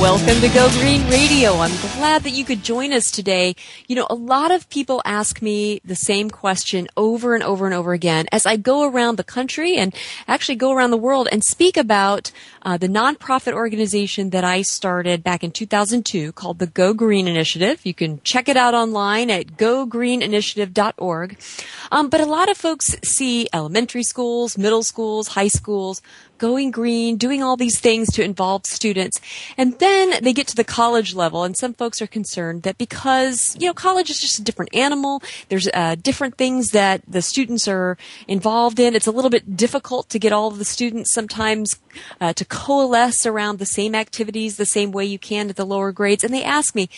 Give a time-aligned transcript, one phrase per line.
[0.00, 1.56] Welcome to Go Green Radio.
[1.56, 3.54] I'm glad that you could join us today.
[3.86, 7.74] You know, a lot of people ask me the same question over and over and
[7.74, 9.94] over again as I go around the country and
[10.26, 15.22] actually go around the world and speak about uh, the nonprofit organization that I started
[15.22, 17.84] back in 2002 called the Go Green Initiative.
[17.84, 21.38] You can check it out online at gogreeninitiative.org.
[21.92, 26.00] Um, but a lot of folks see elementary schools, middle schools, high schools
[26.40, 29.20] going green, doing all these things to involve students.
[29.56, 33.56] And then they get to the college level, and some folks are concerned that because,
[33.60, 37.68] you know, college is just a different animal, there's uh, different things that the students
[37.68, 37.96] are
[38.26, 38.96] involved in.
[38.96, 41.78] It's a little bit difficult to get all of the students sometimes
[42.20, 45.92] uh, to coalesce around the same activities the same way you can at the lower
[45.92, 46.24] grades.
[46.24, 46.88] And they ask me,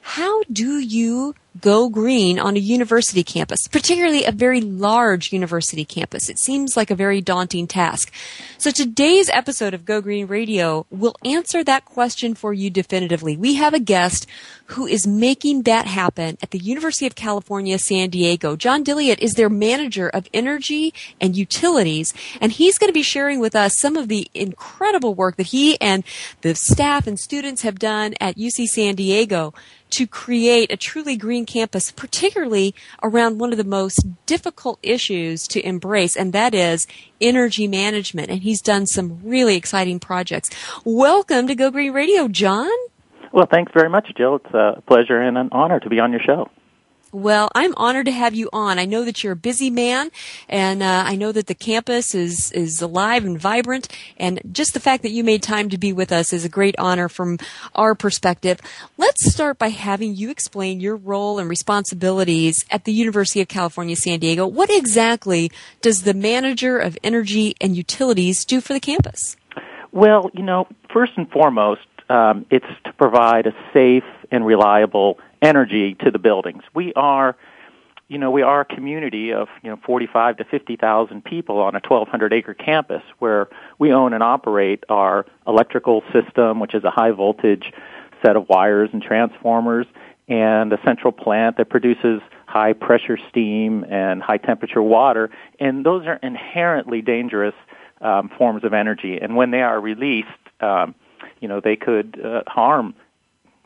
[0.00, 6.28] how do you go green on a university campus, particularly a very large university campus.
[6.28, 8.12] It seems like a very daunting task.
[8.58, 13.36] So today's episode of Go Green Radio will answer that question for you definitively.
[13.36, 14.26] We have a guest
[14.66, 18.54] who is making that happen at the University of California, San Diego.
[18.54, 23.40] John Dilliott is their manager of energy and utilities, and he's going to be sharing
[23.40, 26.04] with us some of the incredible work that he and
[26.42, 29.54] the staff and students have done at UC San Diego
[29.90, 35.66] to create a truly green campus, particularly around one of the most difficult issues to
[35.66, 36.86] embrace, and that is
[37.20, 38.30] energy management.
[38.30, 40.50] And he's done some really exciting projects.
[40.84, 42.70] Welcome to Go Green Radio, John.
[43.32, 44.36] Well, thanks very much, Jill.
[44.36, 46.50] It's a pleasure and an honor to be on your show.
[47.10, 48.78] Well, I'm honored to have you on.
[48.78, 50.10] I know that you're a busy man,
[50.48, 53.88] and uh, I know that the campus is is alive and vibrant.
[54.18, 56.74] And just the fact that you made time to be with us is a great
[56.78, 57.38] honor from
[57.74, 58.60] our perspective.
[58.98, 63.96] Let's start by having you explain your role and responsibilities at the University of California,
[63.96, 64.46] San Diego.
[64.46, 69.36] What exactly does the manager of energy and utilities do for the campus?
[69.92, 71.80] Well, you know, first and foremost,
[72.10, 76.62] um, it's to provide a safe and reliable energy to the buildings.
[76.74, 77.36] We are,
[78.08, 81.80] you know, we are a community of, you know, 45 to 50,000 people on a
[81.86, 83.48] 1,200 acre campus where
[83.78, 87.72] we own and operate our electrical system, which is a high voltage
[88.24, 89.86] set of wires and transformers,
[90.26, 95.30] and a central plant that produces high pressure steam and high temperature water.
[95.60, 97.54] And those are inherently dangerous
[98.00, 99.18] um, forms of energy.
[99.20, 100.28] And when they are released,
[100.60, 100.94] um,
[101.40, 102.94] you know, they could uh, harm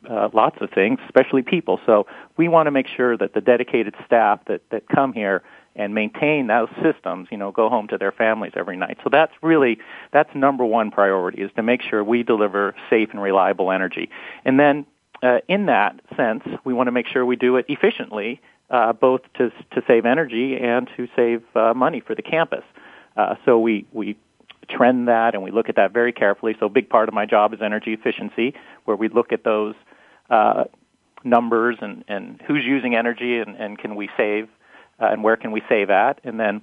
[0.09, 1.81] uh, lots of things, especially people.
[1.87, 5.43] So we want to make sure that the dedicated staff that, that come here
[5.75, 8.99] and maintain those systems, you know, go home to their families every night.
[9.03, 9.79] So that's really,
[10.13, 14.11] that's number one priority is to make sure we deliver safe and reliable energy.
[14.45, 14.87] And then
[15.23, 18.41] uh, in that sense, we want to make sure we do it efficiently,
[18.71, 22.65] uh, both to, to save energy and to save uh, money for the campus.
[23.17, 24.17] Uh, so we, we
[24.69, 26.55] trend that and we look at that very carefully.
[26.59, 29.75] So a big part of my job is energy efficiency, where we look at those
[30.33, 30.65] uh,
[31.25, 34.49] numbers and, and who's using energy and, and can we save
[35.01, 36.21] uh, and where can we save at.
[36.25, 36.63] And then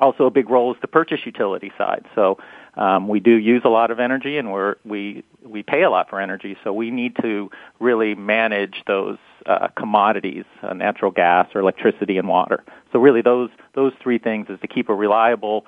[0.00, 2.06] also a big role is the purchase utility side.
[2.14, 2.38] So
[2.74, 6.08] um, we do use a lot of energy and we're, we, we pay a lot
[6.08, 6.56] for energy.
[6.64, 12.28] So we need to really manage those uh, commodities, uh, natural gas or electricity and
[12.28, 12.64] water.
[12.92, 15.66] So really those, those three things is to keep a reliable,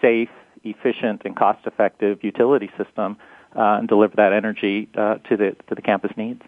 [0.00, 0.30] safe,
[0.62, 3.18] efficient, and cost-effective utility system
[3.54, 6.42] uh, and deliver that energy uh, to the to the campus needs.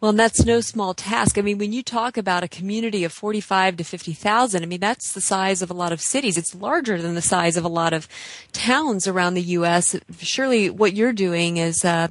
[0.00, 1.38] Well, and that's no small task.
[1.38, 5.12] I mean, when you talk about a community of 45 to 50,000, I mean, that's
[5.12, 6.38] the size of a lot of cities.
[6.38, 8.06] It's larger than the size of a lot of
[8.52, 9.98] towns around the U.S.
[10.20, 12.08] Surely what you're doing is uh,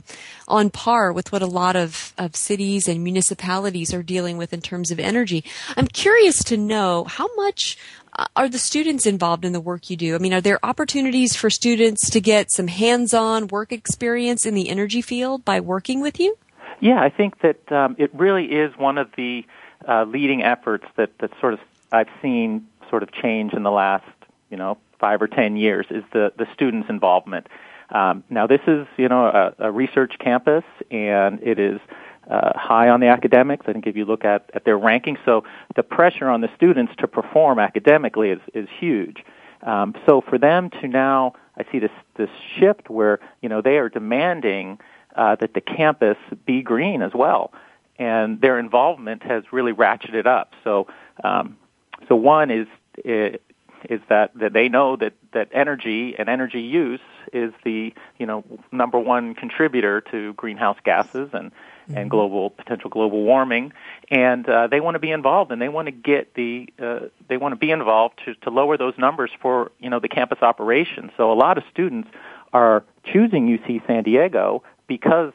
[0.50, 4.60] on par with what a lot of, of cities and municipalities are dealing with in
[4.60, 5.46] terms of energy.
[5.78, 7.78] I'm curious to know how much
[8.18, 10.16] uh, are the students involved in the work you do?
[10.16, 14.70] I mean, are there opportunities for students to get some hands-on work experience in the
[14.70, 16.38] energy field by working with you?
[16.80, 19.46] Yeah, I think that um, it really is one of the
[19.88, 21.60] uh, leading efforts that, that sort of
[21.92, 24.06] I've seen sort of change in the last,
[24.50, 27.48] you know, five or ten years is the the students' involvement.
[27.90, 31.80] Um, now, this is you know a, a research campus, and it is
[32.30, 33.66] uh, high on the academics.
[33.68, 35.44] I think if you look at at their rankings, so
[35.76, 39.24] the pressure on the students to perform academically is is huge.
[39.64, 42.30] Um, so for them to now, I see this this
[42.60, 44.80] shift where you know they are demanding
[45.18, 47.52] uh, that the campus be green as well,
[47.98, 50.54] and their involvement has really ratcheted up.
[50.64, 50.88] So
[51.24, 51.58] um,
[52.08, 52.68] so one is
[53.90, 57.00] is that, that they know that, that energy and energy use
[57.34, 61.98] is the you know number one contributor to greenhouse gases and mm-hmm.
[61.98, 63.74] and global potential global warming,
[64.10, 67.36] and uh, they want to be involved and they want to get the uh, they
[67.36, 71.12] want to be involved to to lower those numbers for you know the campus operation.
[71.18, 72.08] So a lot of students
[72.54, 75.34] are choosing UC San Diego because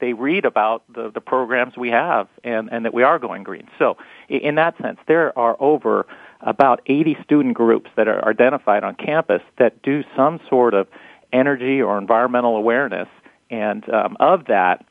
[0.00, 3.68] they read about the, the programs we have and, and that we are going green.
[3.78, 3.96] So
[4.28, 6.06] in that sense, there are over
[6.40, 10.86] about 80 student groups that are identified on campus that do some sort of
[11.32, 13.08] energy or environmental awareness.
[13.50, 14.84] And um, of that,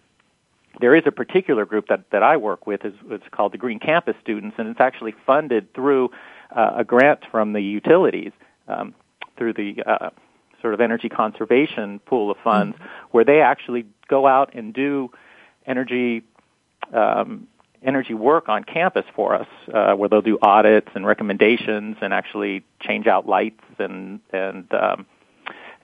[0.80, 2.86] there is a particular group that, that I work with.
[2.86, 6.12] It's, it's called the Green Campus Students, and it's actually funded through
[6.56, 8.32] uh, a grant from the utilities
[8.68, 8.94] um,
[9.38, 10.10] through the uh,
[10.62, 12.88] sort of energy conservation pool of funds, mm-hmm.
[13.12, 15.12] where they actually go out and do
[15.66, 16.24] energy
[16.94, 17.48] um,
[17.84, 22.64] energy work on campus for us, uh, where they'll do audits and recommendations and actually
[22.82, 25.06] change out lights and and um,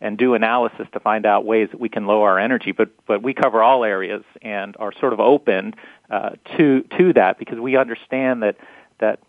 [0.01, 2.71] and do analysis to find out ways that we can lower our energy.
[2.71, 5.75] But but we cover all areas and are sort of open
[6.09, 8.57] uh, to to that because we understand that
[8.99, 9.19] that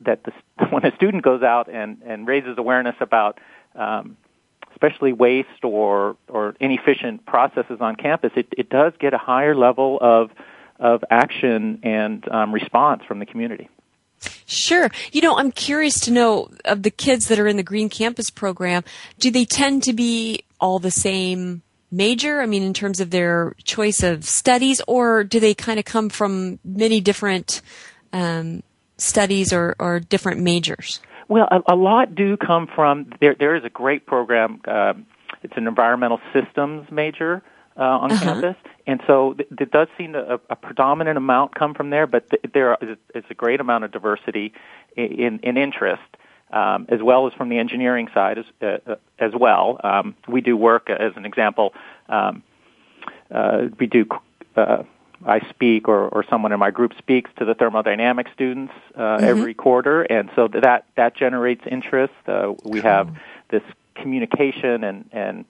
[0.00, 0.32] that the,
[0.70, 3.38] when a student goes out and and raises awareness about
[3.74, 4.16] um,
[4.72, 9.98] especially waste or or inefficient processes on campus, it, it does get a higher level
[10.00, 10.30] of
[10.78, 13.68] of action and um, response from the community.
[14.46, 14.90] Sure.
[15.12, 18.30] You know, I'm curious to know of the kids that are in the Green Campus
[18.30, 18.82] program,
[19.18, 22.40] do they tend to be all the same major?
[22.40, 26.08] I mean, in terms of their choice of studies, or do they kind of come
[26.08, 27.62] from many different
[28.12, 28.62] um,
[28.96, 31.00] studies or, or different majors?
[31.28, 33.36] Well, a, a, lot do come from there.
[33.38, 34.60] There is a great program.
[34.66, 34.94] Uh,
[35.42, 37.42] it's an environmental systems major
[37.76, 38.24] uh, on uh-huh.
[38.24, 42.06] campus, and so th- there does seem to, a, a predominant amount come from there.
[42.06, 42.78] But th- there
[43.14, 44.54] is a great amount of diversity
[44.96, 46.02] in, in interest.
[46.50, 49.78] Um, as well as from the engineering side as, uh, uh, as well.
[49.84, 51.74] Um, we do work, as an example,
[52.08, 52.42] um,
[53.30, 54.06] uh, we do,
[54.56, 54.84] uh,
[55.26, 59.24] I speak or, or someone in my group speaks to the thermodynamic students uh, mm-hmm.
[59.24, 62.14] every quarter, and so that, that generates interest.
[62.26, 63.16] Uh, we have
[63.50, 63.62] this
[63.94, 65.44] communication and, and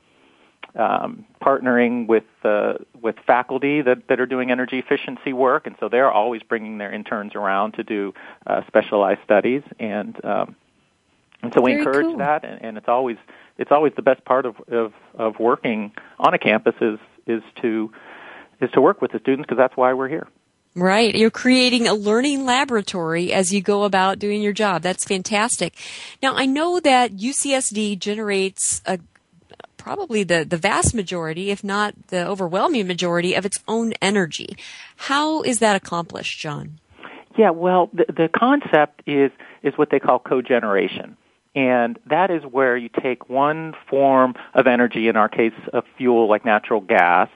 [0.74, 5.88] um, partnering with uh, with faculty that, that are doing energy efficiency work, and so
[5.88, 8.14] they're always bringing their interns around to do
[8.46, 10.56] uh, specialized studies, and um,
[11.42, 12.18] and so we encourage cool.
[12.18, 13.16] that, and, and it's always
[13.56, 17.92] it's always the best part of, of of working on a campus is is to
[18.60, 20.26] is to work with the students because that's why we're here.
[20.74, 21.14] Right.
[21.14, 24.82] You're creating a learning laboratory as you go about doing your job.
[24.82, 25.74] That's fantastic.
[26.22, 28.98] Now, I know that UCSD generates a
[29.76, 34.56] probably the, the vast majority, if not the overwhelming majority, of its own energy.
[34.96, 36.78] How is that accomplished, John?
[37.38, 39.30] Yeah, well, the, the concept is
[39.62, 41.16] is what they call cogeneration.
[41.54, 46.28] And that is where you take one form of energy, in our case, a fuel
[46.28, 47.28] like natural gas,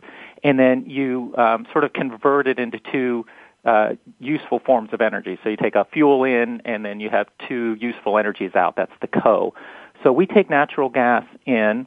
[0.42, 3.26] and then you um, sort of convert it into two
[3.64, 5.38] uh, useful forms of energy.
[5.42, 8.76] So you take a fuel in, and then you have two useful energies out.
[8.76, 9.54] That's the co.
[10.02, 11.86] So we take natural gas in,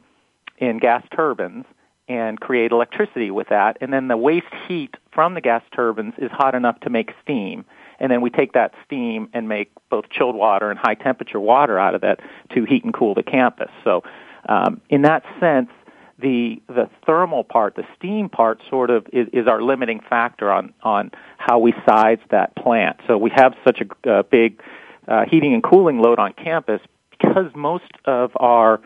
[0.58, 1.66] in gas turbines
[2.08, 3.76] and create electricity with that.
[3.80, 7.64] And then the waste heat from the gas turbines is hot enough to make steam.
[7.98, 11.78] And then we take that steam and make both chilled water and high temperature water
[11.78, 12.20] out of that
[12.54, 13.70] to heat and cool the campus.
[13.84, 14.02] So,
[14.48, 15.70] um, in that sense,
[16.18, 20.72] the the thermal part, the steam part, sort of is, is our limiting factor on
[20.82, 23.00] on how we size that plant.
[23.06, 24.60] So we have such a big
[25.06, 26.80] uh, heating and cooling load on campus
[27.10, 28.80] because most of our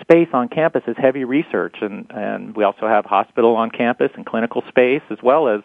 [0.00, 4.24] space on campus is heavy research, and, and we also have hospital on campus and
[4.24, 5.60] clinical space, as well as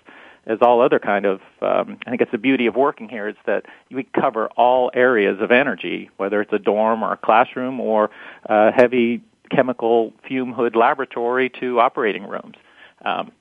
[0.46, 1.42] as all other kind of.
[1.62, 5.40] Um, I think it's the beauty of working here is that we cover all areas
[5.42, 8.10] of energy, whether it's a dorm or a classroom or
[8.48, 12.56] uh, heavy chemical fume hood laboratory to operating rooms.
[13.04, 13.32] Um,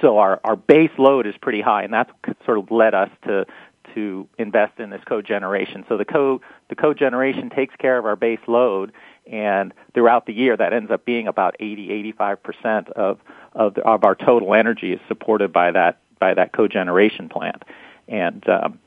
[0.00, 2.10] so our our base load is pretty high, and that's
[2.44, 3.46] sort of led us to
[3.94, 5.84] to invest in this cogeneration.
[5.88, 8.92] So the co the cogeneration takes care of our base load,
[9.30, 13.18] and throughout the year that ends up being about 80 85 percent of
[13.52, 17.62] of, the, of our total energy is supported by that by that cogeneration plant,
[18.08, 18.78] and um,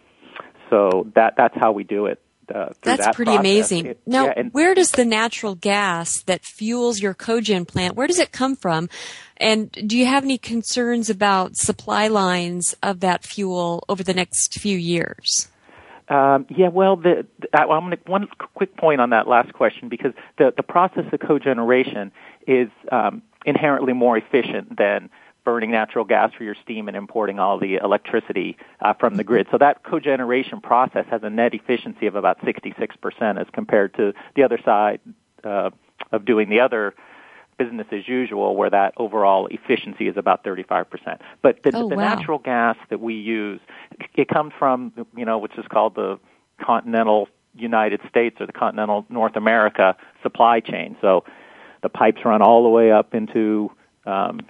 [0.70, 2.22] so that that's how we do it.
[2.54, 3.40] Uh, That's that pretty process.
[3.40, 3.86] amazing.
[3.88, 8.08] It, now, yeah, and, where does the natural gas that fuels your cogen plant, where
[8.08, 8.90] does it come from?
[9.38, 14.60] And do you have any concerns about supply lines of that fuel over the next
[14.60, 15.50] few years?
[16.10, 19.90] Um, yeah, well, the, the, I'm going to one quick point on that last question
[19.90, 22.12] because the the process of cogeneration
[22.48, 25.10] is um, inherently more efficient than
[25.48, 29.48] burning natural gas for your steam and importing all the electricity uh, from the grid.
[29.50, 34.44] So that cogeneration process has a net efficiency of about 66% as compared to the
[34.44, 35.00] other side
[35.46, 35.70] uh,
[36.12, 36.96] of doing the other
[37.58, 40.86] business as usual where that overall efficiency is about 35%.
[41.42, 42.16] But the, oh, the wow.
[42.16, 43.62] natural gas that we use,
[44.16, 46.20] it comes from, you know, which is called the
[46.62, 50.98] continental United States or the continental North America supply chain.
[51.00, 51.24] So
[51.84, 53.72] the pipes run all the way up into
[54.06, 54.42] um,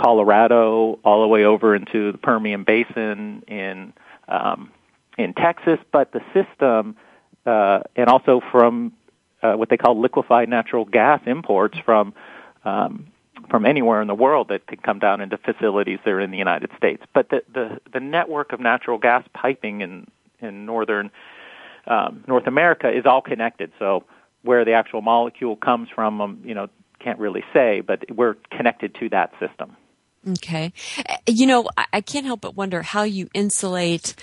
[0.00, 3.92] Colorado, all the way over into the Permian Basin in
[4.28, 4.70] um,
[5.18, 6.96] in Texas, but the system
[7.44, 8.92] uh, and also from
[9.42, 12.14] uh, what they call liquefied natural gas imports from
[12.64, 13.06] um,
[13.50, 16.38] from anywhere in the world that can come down into facilities that are in the
[16.38, 17.02] United States.
[17.12, 20.06] But the the, the network of natural gas piping in
[20.40, 21.10] in northern
[21.86, 23.72] um, North America is all connected.
[23.78, 24.04] So
[24.42, 28.94] where the actual molecule comes from, um, you know, can't really say, but we're connected
[28.96, 29.76] to that system.
[30.28, 30.72] Okay.
[31.26, 34.14] You know, I can't help but wonder how you insulate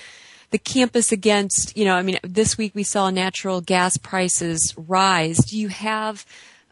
[0.51, 5.37] the campus against, you know, I mean, this week we saw natural gas prices rise.
[5.37, 6.25] Do you have,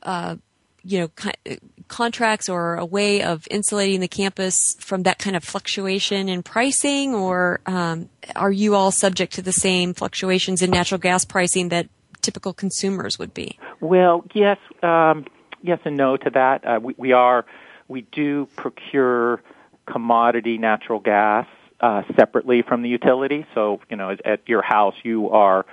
[0.03, 0.38] uh,
[0.84, 5.44] you know, co- contracts or a way of insulating the campus from that kind of
[5.44, 11.00] fluctuation in pricing, or um, are you all subject to the same fluctuations in natural
[11.00, 11.88] gas pricing that
[12.22, 13.58] typical consumers would be?
[13.82, 15.25] Well, yes, um,
[15.62, 16.65] yes and no to that.
[16.65, 17.46] Uh, we, we are
[17.88, 19.42] we do procure
[19.86, 21.48] commodity natural gas
[21.80, 23.46] uh, separately from the utility.
[23.54, 25.65] So, you know, at your house, you are,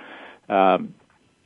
[0.49, 0.93] um,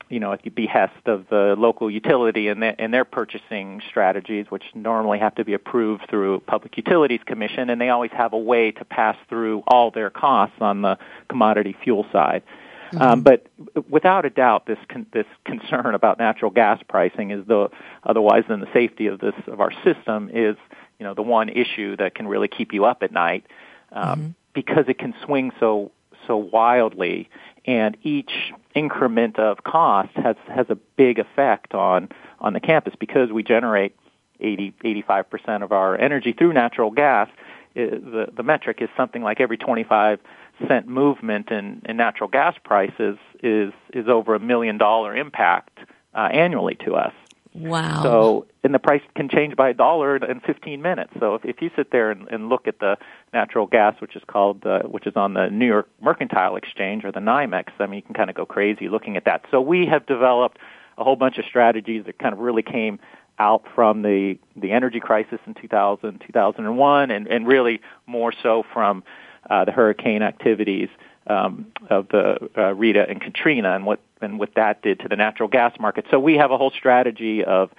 [0.09, 4.63] you know, at the behest of the local utility and, and their purchasing strategies, which
[4.73, 8.71] normally have to be approved through Public Utilities Commission, and they always have a way
[8.71, 10.97] to pass through all their costs on the
[11.29, 12.43] commodity fuel side.
[12.87, 13.01] Mm-hmm.
[13.01, 13.47] Um, but
[13.89, 17.69] without a doubt, this con- this concern about natural gas pricing is the
[18.03, 20.55] otherwise than the safety of this of our system is
[20.99, 23.45] you know the one issue that can really keep you up at night
[23.91, 24.29] um, mm-hmm.
[24.53, 25.91] because it can swing so
[26.27, 27.29] so wildly,
[27.65, 33.31] and each increment of cost has has a big effect on on the campus because
[33.31, 33.95] we generate
[34.39, 37.29] 80 85 percent of our energy through natural gas.
[37.75, 40.19] It, the the metric is something like every 25
[40.67, 45.79] cent movement in, in natural gas prices is is over a million dollar impact
[46.13, 47.13] uh, annually to us.
[47.53, 48.03] Wow.
[48.03, 51.11] So, and the price can change by a dollar in 15 minutes.
[51.19, 52.97] So, if, if you sit there and, and look at the
[53.33, 57.11] natural gas, which is called, uh, which is on the New York Mercantile Exchange or
[57.11, 59.45] the NYMEX, I mean, you can kind of go crazy looking at that.
[59.49, 60.59] So, we have developed
[60.99, 62.99] a whole bunch of strategies that kind of really came
[63.39, 69.03] out from the the energy crisis in 2000, 2001, and, and really more so from
[69.49, 70.89] uh, the hurricane activities
[71.27, 75.15] um, of the uh, Rita and Katrina and what and what that did to the
[75.15, 76.05] natural gas market.
[76.09, 77.69] So we have a whole strategy of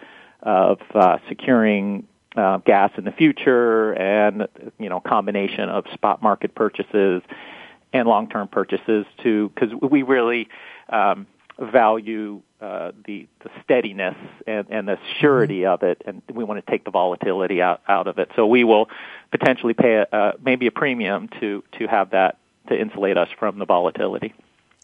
[0.43, 2.07] of uh, securing
[2.37, 4.47] uh, gas in the future and
[4.79, 7.23] you know combination of spot market purchases
[7.93, 10.49] and long term purchases to because we really
[10.91, 11.27] um,
[11.59, 16.71] value uh, the the steadiness and, and the surety of it, and we want to
[16.71, 18.31] take the volatility out out of it.
[18.35, 18.89] So we will
[19.31, 22.39] potentially pay a, uh, maybe a premium to to have that
[22.69, 24.35] to insulate us from the volatility.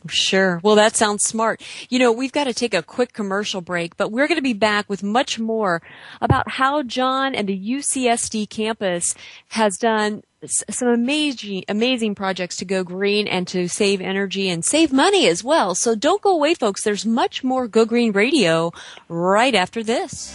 [0.07, 0.61] Sure.
[0.63, 1.63] Well, that sounds smart.
[1.89, 4.53] You know, we've got to take a quick commercial break, but we're going to be
[4.53, 5.81] back with much more
[6.21, 9.15] about how John and the UCSD campus
[9.49, 14.93] has done some amazing, amazing projects to go green and to save energy and save
[14.93, 15.75] money as well.
[15.75, 16.85] So don't go away, folks.
[16.85, 18.73] There's much more Go Green Radio
[19.09, 20.35] right after this.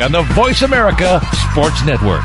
[0.00, 1.20] on the Voice America
[1.50, 2.24] Sports Network.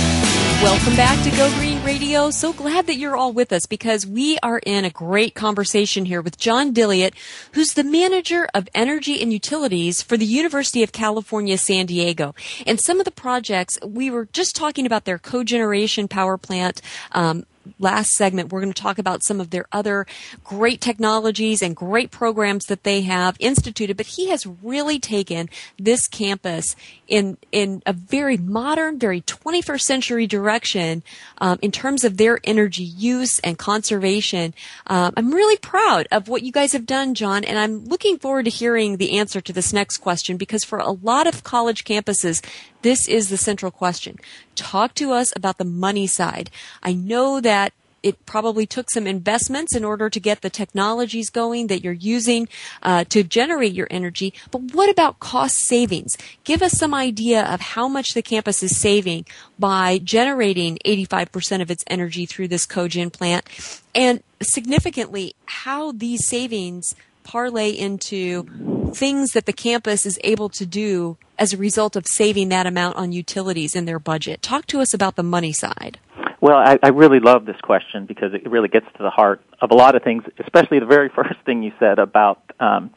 [0.61, 2.29] Welcome back to Go Green Radio.
[2.29, 6.21] So glad that you're all with us because we are in a great conversation here
[6.21, 7.15] with John Dilliott,
[7.53, 12.35] who's the manager of energy and utilities for the University of California, San Diego.
[12.67, 16.79] And some of the projects, we were just talking about their cogeneration power plant,
[17.11, 17.47] um,
[17.79, 20.05] last segment, we're going to talk about some of their other
[20.43, 23.97] great technologies and great programs that they have instituted.
[23.97, 26.75] But he has really taken this campus
[27.11, 31.03] in in a very modern, very 21st century direction
[31.39, 34.53] um, in terms of their energy use and conservation.
[34.87, 38.45] Um, I'm really proud of what you guys have done, John, and I'm looking forward
[38.45, 42.43] to hearing the answer to this next question because for a lot of college campuses,
[42.81, 44.17] this is the central question.
[44.55, 46.49] Talk to us about the money side.
[46.81, 51.67] I know that it probably took some investments in order to get the technologies going
[51.67, 52.47] that you're using
[52.81, 54.33] uh, to generate your energy.
[54.49, 56.17] But what about cost savings?
[56.43, 59.25] Give us some idea of how much the campus is saving
[59.59, 63.45] by generating 85% of its energy through this cogen plant,
[63.93, 71.17] and significantly how these savings parlay into things that the campus is able to do
[71.37, 74.41] as a result of saving that amount on utilities in their budget.
[74.41, 75.99] Talk to us about the money side.
[76.41, 79.69] Well, I, I really love this question because it really gets to the heart of
[79.69, 82.89] a lot of things, especially the very first thing you said about, um,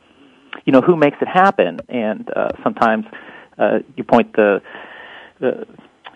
[0.65, 1.81] you know, who makes it happen.
[1.91, 3.05] And uh, sometimes
[3.59, 4.63] uh, you point the,
[5.41, 5.67] the,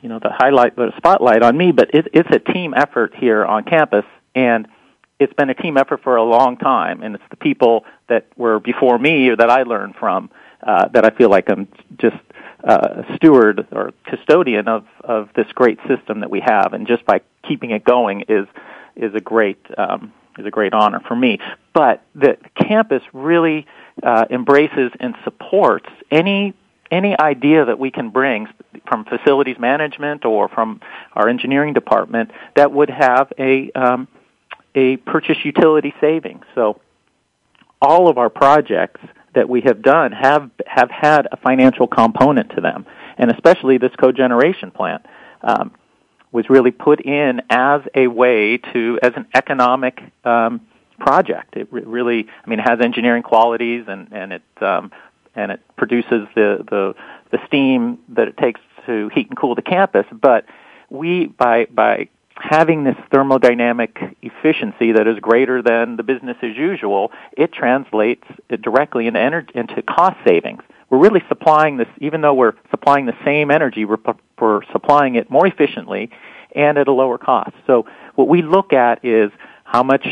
[0.02, 3.44] you know, the highlight, the spotlight on me, but it, it's a team effort here
[3.44, 4.66] on campus, and
[5.20, 8.58] it's been a team effort for a long time, and it's the people that were
[8.58, 10.30] before me or that I learned from
[10.62, 12.16] uh, that I feel like I'm just
[12.64, 17.20] uh, steward or custodian of of this great system that we have, and just by
[17.46, 18.46] keeping it going is
[18.96, 21.38] is a great um, is a great honor for me.
[21.72, 23.66] But the campus really
[24.02, 26.54] uh, embraces and supports any
[26.90, 28.48] any idea that we can bring
[28.86, 30.80] from facilities management or from
[31.12, 34.08] our engineering department that would have a um,
[34.74, 36.44] a purchase utility savings.
[36.54, 36.80] So
[37.80, 39.00] all of our projects
[39.34, 42.86] that we have done have have had a financial component to them,
[43.16, 45.04] and especially this cogeneration plant
[45.42, 45.72] um,
[46.32, 50.60] was really put in as a way to as an economic um,
[50.98, 51.56] project.
[51.56, 54.90] It re- really, I mean, it has engineering qualities, and and it um,
[55.34, 56.94] and it produces the the
[57.30, 60.46] the steam that it takes to heat and cool the campus, but
[60.90, 62.08] we by by
[62.38, 68.24] having this thermodynamic efficiency that is greater than the business as usual, it translates
[68.62, 73.16] directly into, energy, into cost savings we're really supplying this, even though we're supplying the
[73.24, 73.98] same energy, we're,
[74.40, 76.10] we're supplying it more efficiently
[76.54, 77.52] and at a lower cost.
[77.66, 79.30] So what we look at is
[79.70, 80.06] how much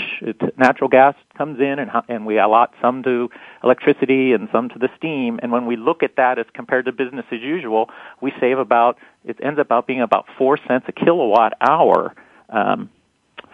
[0.58, 3.30] natural gas comes in and, how, and we allot some to
[3.64, 5.40] electricity and some to the steam.
[5.42, 7.88] And when we look at that as compared to business as usual,
[8.20, 12.14] we save about, it ends up about being about four cents a kilowatt hour
[12.50, 12.90] um,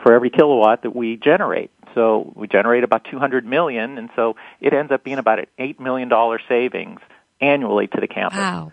[0.03, 1.71] for every kilowatt that we generate.
[1.95, 5.79] So we generate about 200 million, and so it ends up being about an $8
[5.79, 6.11] million
[6.49, 6.99] savings
[7.41, 8.38] annually to the campus.
[8.38, 8.73] Wow.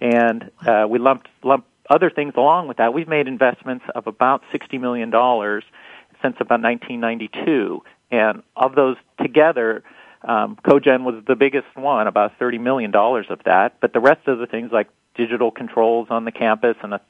[0.00, 2.94] And uh, we lumped, lumped other things along with that.
[2.94, 5.12] We've made investments of about $60 million
[6.22, 7.82] since about 1992.
[8.10, 9.82] And of those together,
[10.22, 13.80] um, Cogen was the biggest one, about $30 million of that.
[13.80, 17.00] But the rest of the things like digital controls on the campus and a,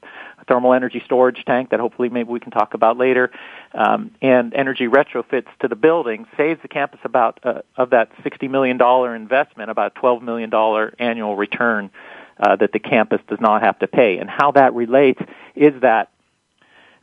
[0.49, 3.31] thermal energy storage tank that hopefully maybe we can talk about later,
[3.75, 8.51] um, and energy retrofits to the building saves the campus about uh, of that $60
[8.51, 8.81] million
[9.15, 10.51] investment, about $12 million
[10.99, 11.91] annual return
[12.39, 14.19] uh, that the campus does not have to pay.
[14.19, 15.21] And how that relates
[15.55, 16.11] is that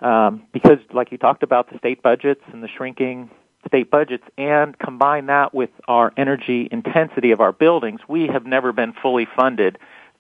[0.02, 3.30] um, because, like you talked about, the state budgets and the shrinking
[3.68, 8.72] state budgets, and combine that with our energy intensity of our buildings, we have never
[8.72, 9.78] been fully funded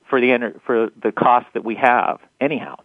[0.09, 2.75] for the ener- for the cost that we have anyhow.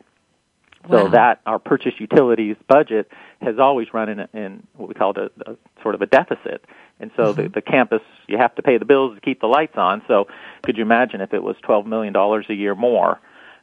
[0.91, 1.09] So Wow.
[1.11, 3.09] that our purchase utilities budget
[3.41, 6.65] has always run in, a, in what we call a, a sort of a deficit.
[6.99, 9.77] And so the, the campus, you have to pay the bills to keep the lights
[9.77, 10.03] on.
[10.09, 10.27] So
[10.63, 13.21] could you imagine if it was $12 million a year more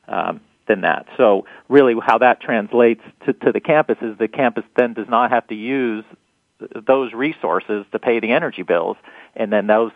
[0.07, 1.07] um, than that?
[1.17, 5.31] So really how that translates to, to the campus is the campus then does not
[5.31, 6.05] have to use
[6.87, 8.97] those resources to pay the energy bills,
[9.35, 9.91] and then those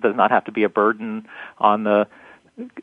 [0.00, 1.26] does not have to be a burden
[1.58, 2.06] on the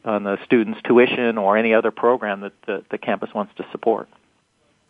[0.05, 4.07] on the students' tuition or any other program that the, the campus wants to support.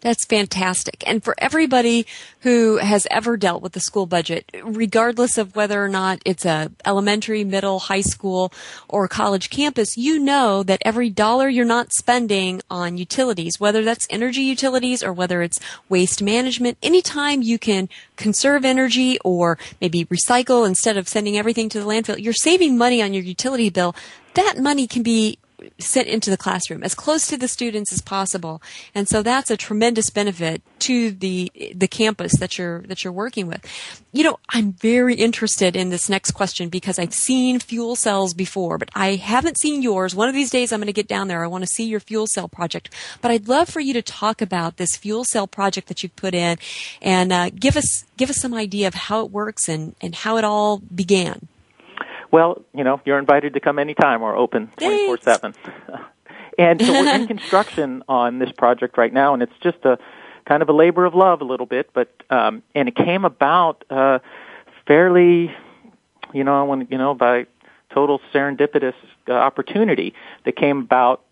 [0.04, 1.02] That's fantastic.
[1.08, 2.06] And for everybody
[2.42, 6.74] who has ever dealt with the school budget, regardless of whether or not it's a
[6.86, 8.52] elementary, middle, high school,
[8.90, 14.06] or college campus, you know that every dollar you're not spending on utilities, whether that's
[14.10, 17.88] energy utilities or whether it's waste management, anytime you can
[18.18, 23.02] conserve energy or maybe recycle instead of sending everything to the landfill, you're saving money
[23.02, 23.96] on your utility bill.
[24.34, 25.38] That money can be
[25.80, 28.62] sent into the classroom as close to the students as possible.
[28.94, 33.48] And so that's a tremendous benefit to the the campus that you're that you're working
[33.48, 33.66] with.
[34.12, 38.78] You know i'm very interested in this next question because i've seen fuel cells before
[38.78, 40.14] but i haven't seen yours.
[40.14, 41.44] One of these days i'm going to get down there.
[41.44, 42.90] I want to see your fuel cell project.
[43.22, 46.36] But i'd love for you to talk about this fuel cell project that you've put
[46.36, 46.58] in
[47.02, 50.38] and uh, give us give us some idea of how it works and and how
[50.38, 51.48] it all began
[52.34, 54.22] Well, you know, you're invited to come anytime.
[54.22, 55.54] We're open 24 7.
[56.56, 59.98] And so we're in construction on this project right now, and it's just a
[60.46, 63.84] kind of a labor of love a little bit, but, um, and it came about,
[63.90, 64.20] uh,
[64.86, 65.52] fairly,
[66.32, 67.48] you know, when, you know, by
[67.92, 68.94] total serendipitous
[69.28, 70.14] uh, opportunity
[70.46, 71.24] that came about,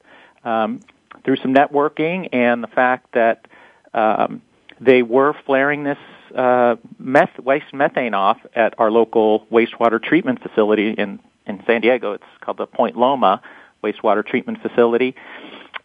[0.44, 0.80] um,
[1.24, 3.48] through some networking and the fact that,
[3.94, 4.42] um,
[4.80, 6.00] they were flaring this
[6.36, 12.14] uh, meth, waste methane off at our local wastewater treatment facility in, in San Diego.
[12.14, 13.42] It's called the Point Loma
[13.84, 15.16] Wastewater Treatment Facility.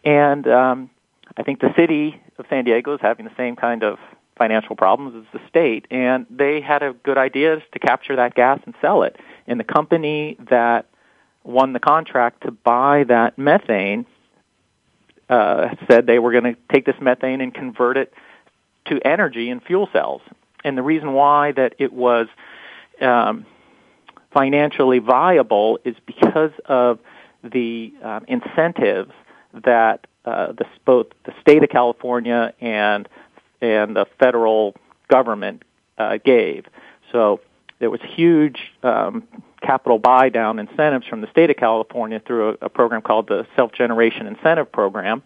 [0.03, 0.89] And um,
[1.35, 3.97] I think the city of San Diego is having the same kind of
[4.37, 5.87] financial problems as the state.
[5.89, 9.17] And they had a good idea to capture that gas and sell it.
[9.47, 10.85] And the company that
[11.43, 14.05] won the contract to buy that methane
[15.29, 18.13] uh, said they were going to take this methane and convert it
[18.89, 20.21] to energy and fuel cells.
[20.63, 22.27] And the reason why that it was
[23.01, 23.45] um,
[24.33, 26.99] financially viable is because of
[27.43, 29.11] the um, incentives
[29.53, 33.07] that uh, the, both the state of California and
[33.61, 34.75] and the federal
[35.07, 35.63] government
[35.97, 36.65] uh, gave.
[37.11, 37.39] So
[37.79, 39.23] there was huge um,
[39.61, 43.47] capital buy down incentives from the state of California through a, a program called the
[43.55, 45.23] Self Generation Incentive Program.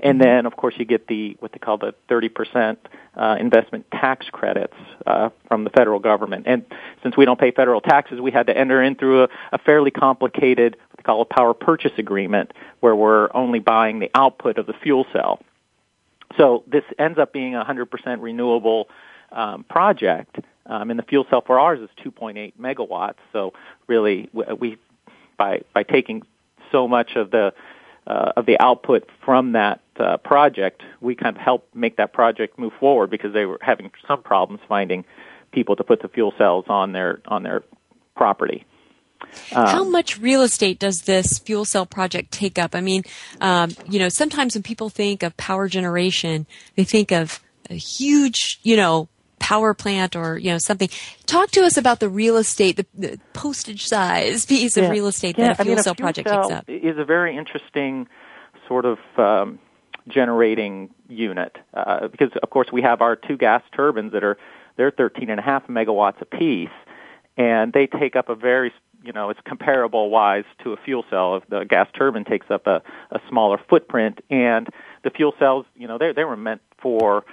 [0.00, 2.76] And then, of course, you get the what they call the 30%
[3.16, 6.46] uh, investment tax credits uh, from the federal government.
[6.46, 6.64] And
[7.02, 9.90] since we don't pay federal taxes, we had to enter in through a, a fairly
[9.90, 14.66] complicated what they call a power purchase agreement, where we're only buying the output of
[14.66, 15.40] the fuel cell.
[16.36, 17.88] So this ends up being a 100%
[18.20, 18.88] renewable
[19.32, 23.16] um, project, um, and the fuel cell for ours is 2.8 megawatts.
[23.32, 23.52] So
[23.86, 24.78] really, we
[25.36, 26.22] by by taking
[26.70, 27.52] so much of the
[28.08, 32.58] uh, of the output from that uh, project, we kind of helped make that project
[32.58, 35.04] move forward because they were having some problems finding
[35.52, 37.62] people to put the fuel cells on their on their
[38.16, 38.64] property.
[39.52, 42.74] How much real estate does this fuel cell project take up?
[42.74, 43.02] I mean,
[43.40, 48.60] um, you know, sometimes when people think of power generation, they think of a huge,
[48.62, 50.88] you know, power plant or you know something.
[51.26, 54.84] Talk to us about the real estate, the, the postage size piece yeah.
[54.84, 56.54] of real estate yeah, that a fuel I mean, cell a fuel project cell takes
[56.54, 56.64] up.
[56.68, 58.08] Is a very interesting
[58.66, 59.58] sort of um,
[60.08, 64.36] generating unit uh, because, of course, we have our two gas turbines that are
[64.76, 66.68] they're 13 and a half megawatts apiece,
[67.36, 68.72] and they take up a very
[69.02, 71.36] you know it's comparable wise to a fuel cell.
[71.36, 74.68] If the gas turbine takes up a, a smaller footprint, and
[75.04, 77.24] the fuel cells, you know, they they were meant for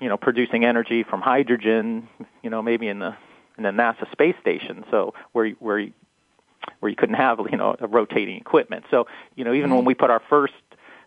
[0.00, 2.08] you know producing energy from hydrogen,
[2.42, 3.16] you know, maybe in the
[3.56, 4.84] in the NASA space station.
[4.90, 5.86] So where where
[6.80, 8.84] where you couldn't have you know a rotating equipment.
[8.90, 10.54] So you know even when we put our first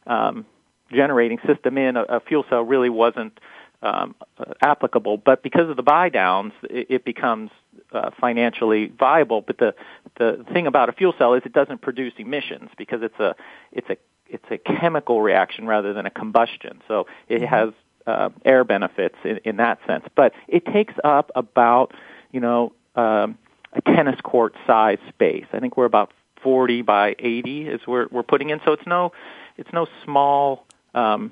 [0.07, 0.45] um,
[0.91, 3.39] generating system in, a, a fuel cell really wasn't
[3.81, 4.15] um,
[4.61, 5.17] applicable.
[5.17, 7.49] But because of the buy downs, it, it becomes
[7.91, 9.41] uh, financially viable.
[9.41, 9.75] But the
[10.17, 13.35] the thing about a fuel cell is it doesn't produce emissions because it's a
[13.71, 16.81] it's a it's a chemical reaction rather than a combustion.
[16.87, 17.71] So it has
[18.07, 20.05] uh, air benefits in, in that sense.
[20.15, 21.93] But it takes up about
[22.31, 23.37] you know um,
[23.73, 25.45] a tennis court size space.
[25.53, 26.11] I think we're about
[26.41, 28.59] 40 by 80 is where we're putting in.
[28.65, 29.11] So it's no
[29.57, 31.31] it's no small um,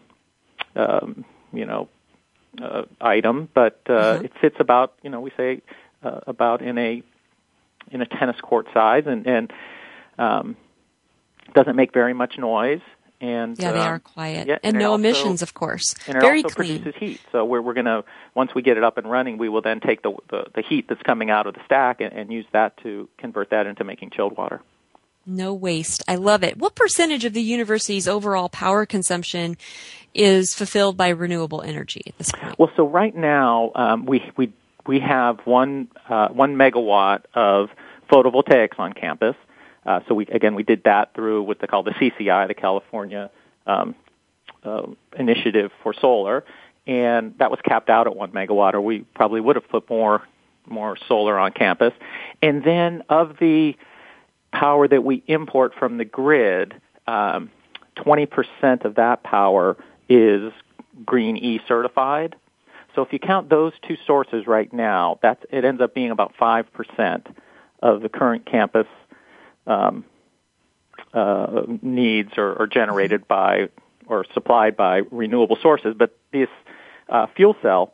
[0.76, 1.90] um, you know
[2.62, 4.26] uh, item, but uh, Mhm.
[4.26, 5.62] it fits about you know we say
[6.04, 7.04] uh, about in a
[7.92, 9.54] in a tennis court size and and
[10.18, 10.56] um,
[11.54, 12.82] doesn't make very much noise
[13.22, 15.96] and Yeah, they um, are quiet yeah, and and no also- emissions, of course.
[16.08, 16.82] and it Very also clean.
[16.82, 17.22] produces heat.
[17.32, 18.04] So we're we're gonna
[18.36, 20.88] once we get it up and running, we will then take the the, the heat
[20.88, 24.12] that's coming out of the stack and, and use that to convert that into making
[24.12, 24.62] chilled water.
[25.26, 26.02] No waste.
[26.08, 26.58] I love it.
[26.58, 29.58] What percentage of the university's overall power consumption
[30.16, 32.58] is fulfilled by renewable energy at this point?
[32.58, 34.52] Well, so right now um, we we
[34.88, 37.70] we have one uh, one megawatt of
[38.10, 39.36] photovoltaics on campus.
[39.86, 43.30] Uh, so we again we did that through what they call the CSI, the California
[43.66, 43.96] um,
[44.64, 44.84] uh,
[45.18, 46.44] Initiative for Solar,
[46.86, 50.24] and that was capped out at one megawatt, or we probably would have put more
[50.68, 51.94] more solar on campus.
[52.42, 53.76] And then of the
[54.52, 56.74] power that we import from the grid,
[57.08, 57.50] um,
[57.98, 60.52] 20% of that power is
[61.06, 62.36] Green E certified.
[62.96, 66.34] So if you count those two sources right now, that's it ends up being about
[66.38, 67.28] five percent
[67.82, 68.88] of the current campus
[69.70, 70.04] um,
[71.14, 73.70] uh, needs are, are generated by
[74.08, 75.96] or supplied by renewable sources.
[75.98, 76.50] But this
[77.08, 77.94] uh, fuel cell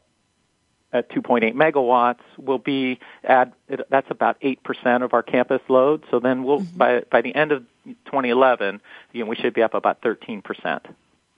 [0.92, 3.54] at 2.8 megawatts will be at
[3.90, 6.06] that's about eight percent of our campus load.
[6.10, 7.66] So then we'll by by the end of
[8.06, 10.88] 2011, you know, we should be up about 13 percent.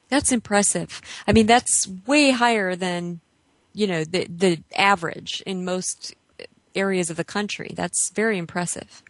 [0.09, 1.01] That's impressive.
[1.27, 3.19] I mean, that's way higher than,
[3.73, 6.15] you know, the, the average in most
[6.75, 7.73] areas of the country.
[7.75, 9.03] That's very impressive.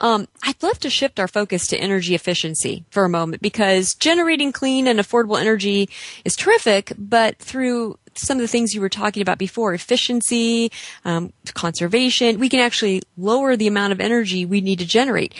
[0.00, 4.52] Um, I'd love to shift our focus to energy efficiency for a moment because generating
[4.52, 5.88] clean and affordable energy
[6.24, 10.70] is terrific, but through some of the things you were talking about before, efficiency,
[11.04, 15.34] um, conservation, we can actually lower the amount of energy we need to generate.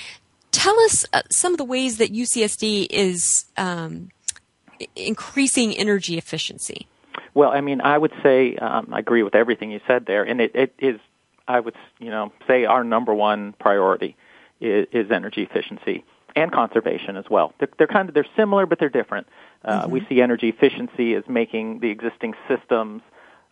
[0.50, 4.10] Tell us uh, some of the ways that UCSD is um,
[4.94, 6.86] increasing energy efficiency.
[7.34, 10.40] Well, I mean, I would say um, I agree with everything you said there, and
[10.40, 11.00] it, it is,
[11.48, 14.16] I would, you know, say our number one priority
[14.64, 16.04] is, is energy efficiency
[16.36, 17.54] and conservation as well.
[17.58, 19.26] They're, they're kind of they're similar, but they're different.
[19.64, 23.02] Uh, We see energy efficiency as making the existing systems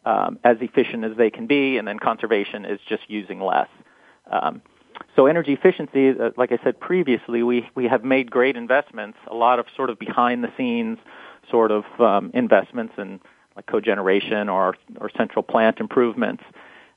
[0.04, 3.68] um, as efficient as they can be, and then conservation is just using less.
[4.28, 4.62] Um,
[5.14, 9.34] so energy efficiency, uh, like I said previously, we, we have made great investments, a
[9.34, 10.98] lot of sort of behind the scenes
[11.50, 13.20] sort of um, investments in
[13.54, 16.42] like cogeneration or, or central plant improvements.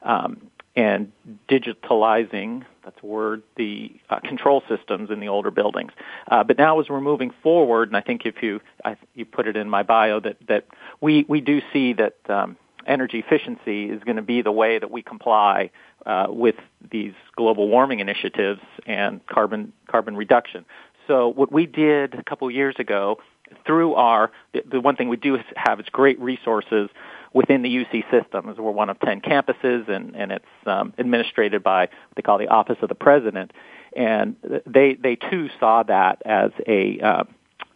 [0.02, 1.12] Um, and
[1.50, 5.92] digitalizing, that's a word, the uh, control systems in the older buildings.
[6.30, 9.48] Uh, but now as we're moving forward, and I think if you, I, you put
[9.48, 10.68] it in my bio that, that
[11.02, 14.92] we, we do see that um, energy efficiency is going to be the way that
[14.92, 15.72] we comply
[16.06, 16.56] uh, with
[16.92, 20.64] these global warming initiatives and carbon, carbon reduction.
[21.08, 23.18] So what we did a couple years ago
[23.66, 26.90] through our, the, the one thing we do have is great resources
[27.36, 28.50] within the UC system.
[28.50, 32.40] As we're one of 10 campuses, and, and it's um, administrated by what they call
[32.40, 33.52] the Office of the President.
[33.96, 37.24] And they, they too saw that as a, uh,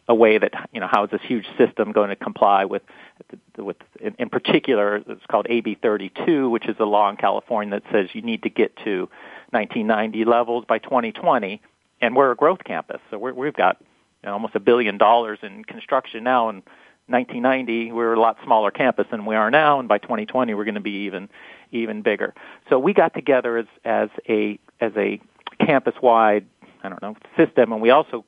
[0.07, 2.83] a way that, you know, how is this huge system going to comply with,
[3.57, 7.91] with in, in particular, it's called AB 32, which is a law in California that
[7.91, 9.09] says you need to get to
[9.49, 11.61] 1990 levels by 2020.
[12.01, 13.75] And we're a growth campus, so we're, we've got
[14.23, 16.63] you know, almost a billion dollars in construction now, and
[17.09, 20.65] 1990 we were a lot smaller campus than we are now, and by 2020 we're
[20.65, 21.29] going to be even
[21.71, 22.33] even bigger.
[22.69, 25.19] So we got together as as a as a
[25.59, 26.45] campus wide
[26.83, 28.25] I don't know system, and we also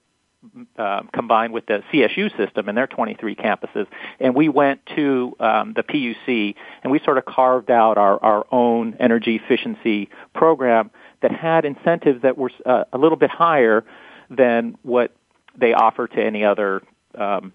[0.78, 3.86] uh, combined with the CSU system and their 23 campuses.
[4.20, 8.48] And we went to um, the PUC and we sort of carved out our, our
[8.52, 10.89] own energy efficiency program
[11.22, 13.86] that had incentives that were uh, a little bit higher
[14.32, 15.13] than what
[15.56, 16.82] they offer to any other
[17.15, 17.54] um,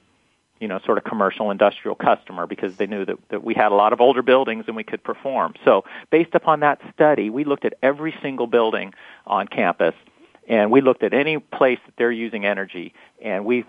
[0.61, 3.75] you know, sort of commercial industrial customer because they knew that, that we had a
[3.75, 5.55] lot of older buildings and we could perform.
[5.65, 8.95] So based upon that study, we looked at every single building
[9.27, 9.95] on campus
[10.49, 13.65] and we looked at any place that they're using energy and we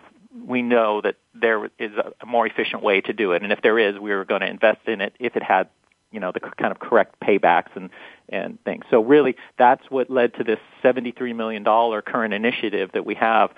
[0.45, 3.41] we know that there is a more efficient way to do it.
[3.41, 5.69] And if there is we were going to invest in it if it had
[6.11, 7.89] you know the kind of correct paybacks and
[8.29, 8.85] and things.
[8.89, 13.51] So really that's what led to this 73 million dollar current initiative that we have.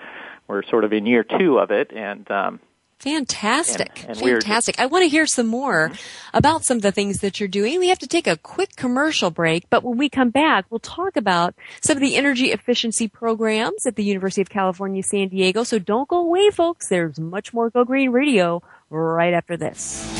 [0.48, 2.60] We're sort of in year 2 of it and um
[3.00, 4.04] Fantastic.
[4.06, 4.78] And, and Fantastic.
[4.78, 6.36] I want to hear some more mm-hmm.
[6.36, 7.78] about some of the things that you're doing.
[7.78, 11.16] We have to take a quick commercial break, but when we come back, we'll talk
[11.16, 15.64] about some of the energy efficiency programs at the University of California, San Diego.
[15.64, 16.88] So don't go away, folks.
[16.88, 20.19] There's much more Go Green Radio right after this.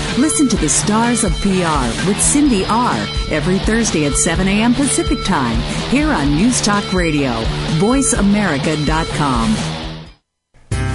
[0.17, 2.95] Listen to the Stars of PR with Cindy R.
[3.29, 4.73] every Thursday at 7 a.m.
[4.73, 5.57] Pacific Time
[5.89, 7.31] here on News Talk Radio,
[7.79, 9.80] voiceamerica.com.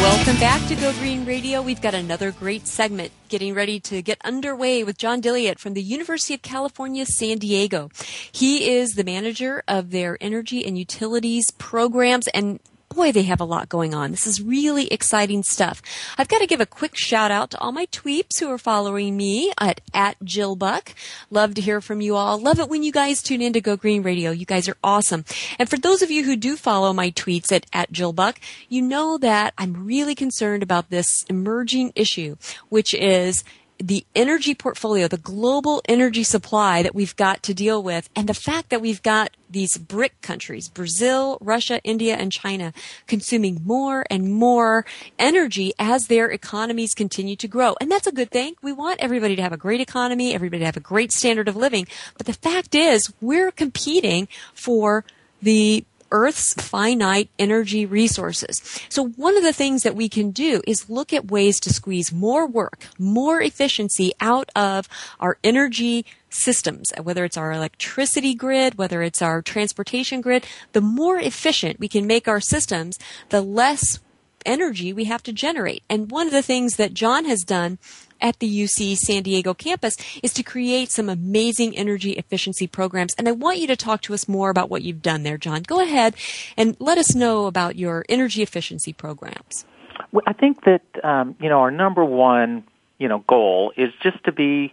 [0.00, 1.60] Welcome back to Go Green Radio.
[1.60, 5.82] We've got another great segment getting ready to get underway with John Dilliott from the
[5.82, 7.90] University of California, San Diego.
[8.32, 12.60] He is the manager of their energy and utilities programs and
[12.94, 14.10] boy, they have a lot going on.
[14.10, 15.80] This is really exciting stuff.
[16.18, 19.16] I've got to give a quick shout out to all my tweeps who are following
[19.16, 20.94] me at, at Jill Buck.
[21.30, 22.38] Love to hear from you all.
[22.38, 24.32] Love it when you guys tune in to Go Green Radio.
[24.32, 25.24] You guys are awesome.
[25.58, 28.82] And for those of you who do follow my tweets at, at Jill Buck, you
[28.82, 32.36] know that I'm really concerned about this emerging issue,
[32.70, 33.44] which is
[33.80, 38.34] the energy portfolio, the global energy supply that we've got to deal with, and the
[38.34, 42.72] fact that we've got these BRIC countries, Brazil, Russia, India, and China,
[43.06, 44.84] consuming more and more
[45.18, 47.74] energy as their economies continue to grow.
[47.80, 48.54] And that's a good thing.
[48.62, 51.56] We want everybody to have a great economy, everybody to have a great standard of
[51.56, 51.86] living.
[52.16, 55.04] But the fact is, we're competing for
[55.42, 58.60] the Earth's finite energy resources.
[58.88, 62.12] So one of the things that we can do is look at ways to squeeze
[62.12, 64.88] more work, more efficiency out of
[65.18, 71.18] our energy systems, whether it's our electricity grid, whether it's our transportation grid, the more
[71.18, 72.98] efficient we can make our systems,
[73.30, 73.98] the less
[74.46, 75.82] energy we have to generate.
[75.88, 77.78] And one of the things that John has done
[78.20, 83.14] at the UC San Diego campus is to create some amazing energy efficiency programs.
[83.18, 85.62] And I want you to talk to us more about what you've done there, John.
[85.62, 86.14] Go ahead
[86.56, 89.64] and let us know about your energy efficiency programs.
[90.12, 92.64] Well, I think that um, you know our number one
[92.98, 94.72] you know goal is just to be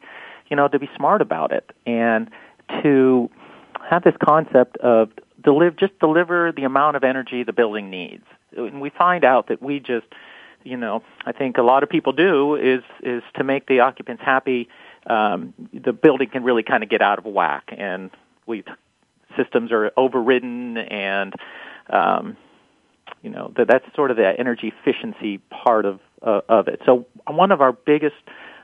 [0.50, 2.30] you know to be smart about it and
[2.84, 3.30] to
[3.89, 5.10] have this concept of
[5.43, 8.24] deliver just deliver the amount of energy the building needs.
[8.56, 10.08] And we find out that we just
[10.68, 14.22] you know I think a lot of people do is is to make the occupants
[14.24, 14.68] happy.
[15.05, 18.11] Um, the building can really kind of get out of whack, and
[18.45, 18.63] we
[19.38, 21.34] systems are overridden, and
[21.89, 22.38] um,
[23.22, 26.82] you know that that's sort of the energy efficiency part of uh, of it.
[26.86, 28.15] So one of our biggest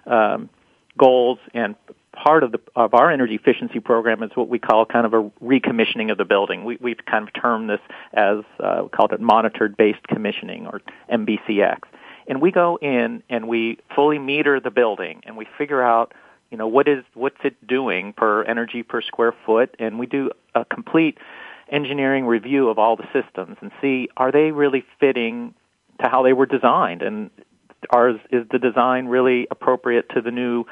[0.06, 0.50] um,
[0.98, 1.76] goals and
[2.24, 5.30] part of the of our energy efficiency program is what we call kind of a
[5.44, 6.64] recommissioning of the building.
[6.64, 7.82] We, we've kind of termed this
[8.14, 11.80] as uh, we called it monitored based commissioning or MBCX.
[12.28, 16.14] And we go in and we fully meter the building and we figure out
[16.50, 20.32] you know what is what's it doing per energy per square foot and we do
[20.56, 21.18] a complete
[21.70, 25.54] engineering review of all the systems and see are they really fitting
[26.02, 27.32] to how they were designed and
[27.90, 30.64] are, is the design really appropriate to the new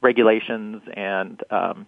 [0.00, 1.86] regulations and um,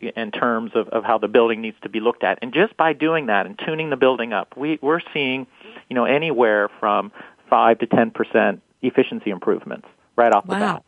[0.00, 2.38] in terms of, of how the building needs to be looked at.
[2.42, 5.46] And just by doing that and tuning the building up, we, we're seeing,
[5.88, 7.12] you know, anywhere from
[7.48, 10.54] five to ten percent efficiency improvements right off wow.
[10.54, 10.84] the bat.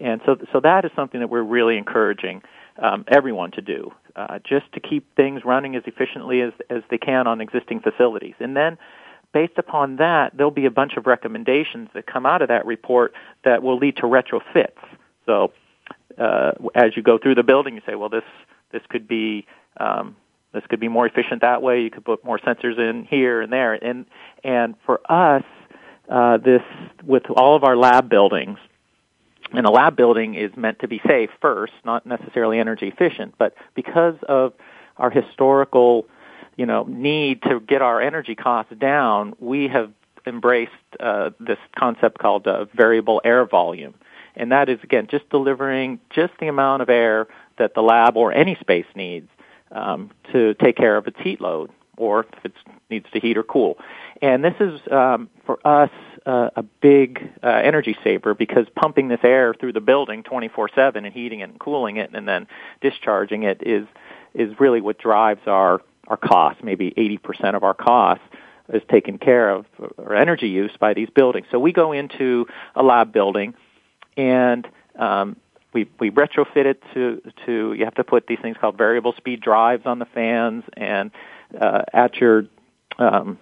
[0.00, 2.42] And so, so that is something that we're really encouraging
[2.78, 6.98] um, everyone to do, uh, just to keep things running as efficiently as as they
[6.98, 8.34] can on existing facilities.
[8.40, 8.76] And then,
[9.32, 13.14] based upon that, there'll be a bunch of recommendations that come out of that report
[13.44, 14.76] that will lead to retrofits.
[15.26, 15.52] So
[16.18, 18.24] uh, as you go through the building, you say, well, this
[18.72, 19.46] this could be
[19.78, 20.16] um,
[20.52, 21.82] this could be more efficient that way.
[21.82, 24.06] You could put more sensors in here and there, and
[24.42, 25.44] and for us,
[26.08, 26.62] uh, this
[27.04, 28.58] with all of our lab buildings,
[29.52, 33.54] and a lab building is meant to be safe first, not necessarily energy efficient, but
[33.74, 34.54] because of
[34.96, 36.06] our historical,
[36.56, 39.92] you know, need to get our energy costs down, we have
[40.26, 43.94] embraced uh, this concept called uh, variable air volume
[44.36, 47.26] and that is again just delivering just the amount of air
[47.58, 49.28] that the lab or any space needs
[49.72, 52.52] um, to take care of its heat load, or if it
[52.90, 53.78] needs to heat or cool.
[54.22, 55.90] And this is um, for us
[56.24, 61.12] uh, a big uh, energy saver because pumping this air through the building 24/7 and
[61.12, 62.46] heating it and cooling it and then
[62.80, 63.86] discharging it is
[64.34, 66.62] is really what drives our our costs.
[66.62, 68.24] Maybe 80% of our costs
[68.72, 69.66] is taken care of
[69.96, 71.46] or energy use by these buildings.
[71.50, 73.54] So we go into a lab building
[74.16, 74.66] and
[74.98, 75.36] um,
[75.72, 79.40] we we retrofit it to to you have to put these things called variable speed
[79.40, 81.10] drives on the fans and
[81.60, 82.46] uh, at your
[82.98, 83.38] um,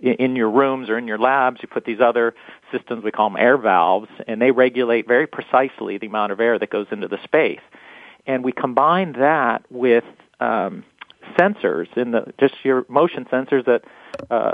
[0.00, 2.34] in your rooms or in your labs you put these other
[2.72, 6.58] systems we call them air valves and they regulate very precisely the amount of air
[6.58, 7.60] that goes into the space.
[8.26, 10.04] And we combine that with
[10.40, 10.84] um,
[11.38, 13.84] sensors in the just your motion sensors that
[14.30, 14.52] uh,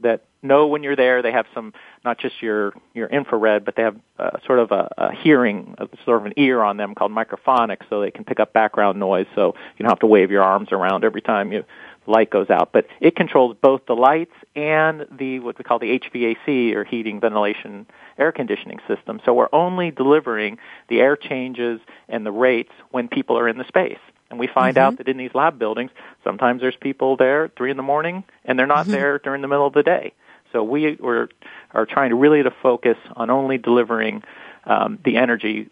[0.00, 1.22] that know when you're there.
[1.22, 1.72] They have some,
[2.04, 5.88] not just your your infrared, but they have uh, sort of a, a hearing, a,
[6.04, 9.26] sort of an ear on them called microphonics, so they can pick up background noise.
[9.34, 11.64] So you don't have to wave your arms around every time you
[12.06, 12.70] light goes out.
[12.72, 17.20] But it controls both the lights and the what we call the HVAC or heating,
[17.20, 17.86] ventilation,
[18.18, 19.20] air conditioning system.
[19.24, 23.66] So we're only delivering the air changes and the rates when people are in the
[23.68, 23.98] space.
[24.30, 24.86] And we find mm-hmm.
[24.86, 25.90] out that in these lab buildings,
[26.22, 28.92] sometimes there's people there at three in the morning, and they're not mm-hmm.
[28.92, 30.12] there during the middle of the day.
[30.52, 31.28] So we were,
[31.72, 34.22] are trying to really to focus on only delivering
[34.64, 35.68] um, the energy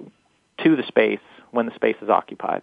[0.65, 1.21] to the space
[1.51, 2.63] when the space is occupied.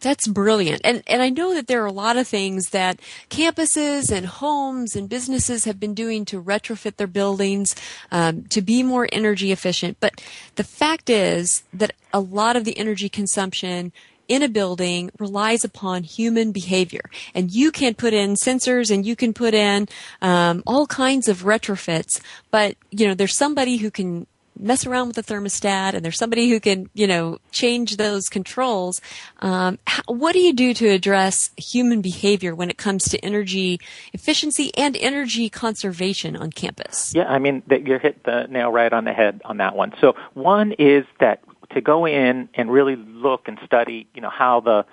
[0.00, 0.80] That's brilliant.
[0.84, 3.00] And and I know that there are a lot of things that
[3.30, 7.74] campuses and homes and businesses have been doing to retrofit their buildings
[8.12, 9.96] um, to be more energy efficient.
[9.98, 10.22] But
[10.54, 13.92] the fact is that a lot of the energy consumption
[14.28, 17.10] in a building relies upon human behavior.
[17.34, 19.88] And you can put in sensors and you can put in
[20.22, 22.20] um, all kinds of retrofits,
[22.50, 24.26] but you know there's somebody who can
[24.58, 29.00] mess around with the thermostat and there's somebody who can, you know, change those controls.
[29.40, 33.80] Um, how, what do you do to address human behavior when it comes to energy
[34.12, 37.12] efficiency and energy conservation on campus?
[37.14, 39.94] Yeah, I mean, you hit the nail right on the head on that one.
[40.00, 44.60] So one is that to go in and really look and study, you know, how
[44.60, 44.86] the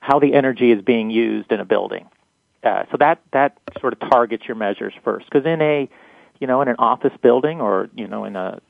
[0.00, 2.08] how the energy is being used in a building.
[2.62, 5.88] Uh, so that that sort of targets your measures first, because in a
[6.38, 8.60] you know in an office building or you know in a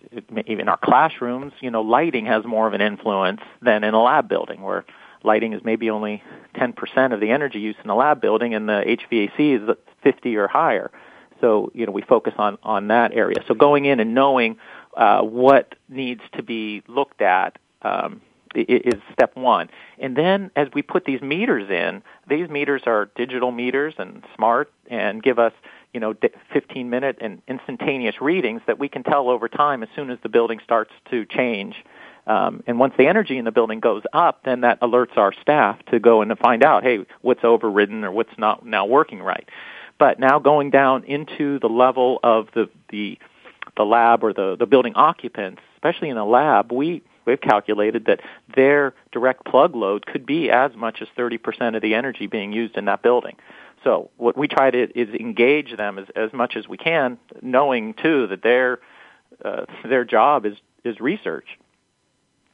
[0.46, 4.28] even our classrooms, you know, lighting has more of an influence than in a lab
[4.28, 4.84] building where
[5.22, 6.22] lighting is maybe only
[6.56, 10.48] 10% of the energy use in a lab building and the HVAC is 50 or
[10.48, 10.90] higher.
[11.40, 13.42] So, you know, we focus on, on that area.
[13.46, 14.56] So going in and knowing
[14.96, 18.20] uh, what needs to be looked at um,
[18.54, 19.70] is step one.
[19.98, 24.72] And then as we put these meters in, these meters are digital meters and smart
[24.88, 25.52] and give us,
[25.94, 26.14] you know,
[26.52, 30.28] 15 minute and instantaneous readings that we can tell over time as soon as the
[30.28, 31.76] building starts to change.
[32.26, 35.78] Um, and once the energy in the building goes up, then that alerts our staff
[35.86, 39.48] to go and find out, hey, what's overridden or what's not now working right.
[39.98, 43.18] But now going down into the level of the, the,
[43.80, 48.20] the lab or the, the building occupants, especially in a lab, we, we've calculated that
[48.54, 52.76] their direct plug load could be as much as 30% of the energy being used
[52.76, 53.36] in that building.
[53.82, 57.94] So what we try to is engage them as, as much as we can, knowing
[57.94, 58.80] too that their
[59.42, 61.46] uh, their job is is research.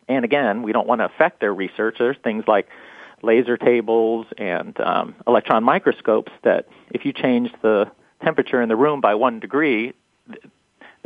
[0.06, 1.96] And again, we don't want to affect their research.
[1.98, 2.68] There's things like
[3.22, 7.90] laser tables and um, electron microscopes that if you change the
[8.22, 9.94] temperature in the room by one degree,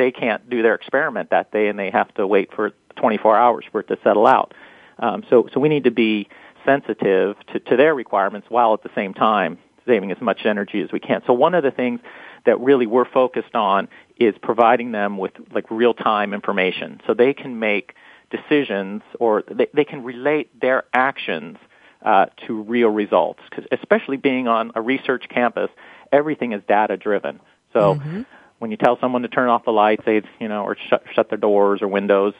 [0.01, 3.65] they can't do their experiment that day, and they have to wait for 24 hours
[3.71, 4.55] for it to settle out.
[4.99, 6.29] Um, so, so we need to be
[6.65, 10.91] sensitive to, to their requirements while at the same time saving as much energy as
[10.91, 11.23] we can.
[11.27, 12.01] So one of the things
[12.47, 17.35] that really we're focused on is providing them with like real time information so they
[17.35, 17.95] can make
[18.31, 21.59] decisions or they, they can relate their actions
[22.03, 23.41] uh, to real results.
[23.51, 25.71] Cause especially being on a research campus,
[26.11, 27.41] everything is data driven.
[27.75, 28.23] So mm-hmm
[28.61, 31.31] when you tell someone to turn off the lights, they you know, or shut shut
[31.31, 32.35] their doors or windows,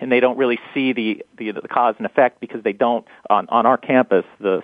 [0.00, 3.48] and they don't really see the the, the cause and effect because they don't on
[3.48, 4.62] on our campus the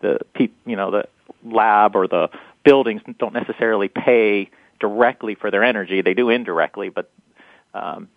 [0.00, 0.20] the
[0.64, 1.08] you know the
[1.44, 2.30] lab or the
[2.64, 6.00] buildings don't necessarily pay directly for their energy.
[6.00, 7.10] They do indirectly, but
[7.74, 8.08] um,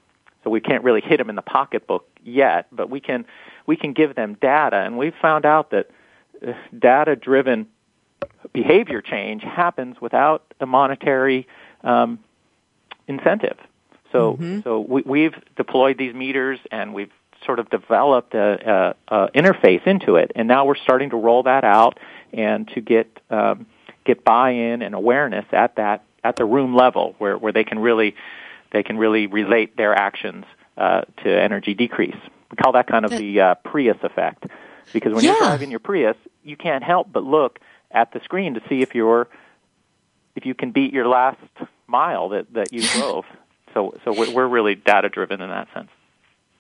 [0.43, 2.67] so we can't really hit them in the pocketbook yet.
[2.71, 3.25] But we can
[3.65, 5.89] we can give them data, and we've found out that
[6.47, 7.69] uh, data driven
[8.53, 11.47] behavior change happens without a monetary
[11.83, 12.19] um,
[13.07, 13.57] incentive.
[14.11, 14.61] So, mm-hmm.
[14.61, 17.11] so we, we've deployed these meters and we've
[17.45, 21.43] sort of developed a, a, a, interface into it, and now we're starting to roll
[21.43, 21.99] that out
[22.31, 23.65] and to get um,
[24.05, 28.15] get buy-in and awareness at that at the room level, where where they can really
[28.71, 30.45] they can really relate their actions
[30.77, 32.15] uh, to energy decrease.
[32.51, 34.45] We call that kind of the uh, Prius effect,
[34.93, 35.31] because when yeah.
[35.31, 37.59] you're driving your Prius, you can't help but look
[37.91, 39.27] at the screen to see if you're
[40.35, 41.37] if you can beat your last
[41.87, 43.25] mile that that you drove.
[43.73, 45.89] so so we're really data driven in that sense.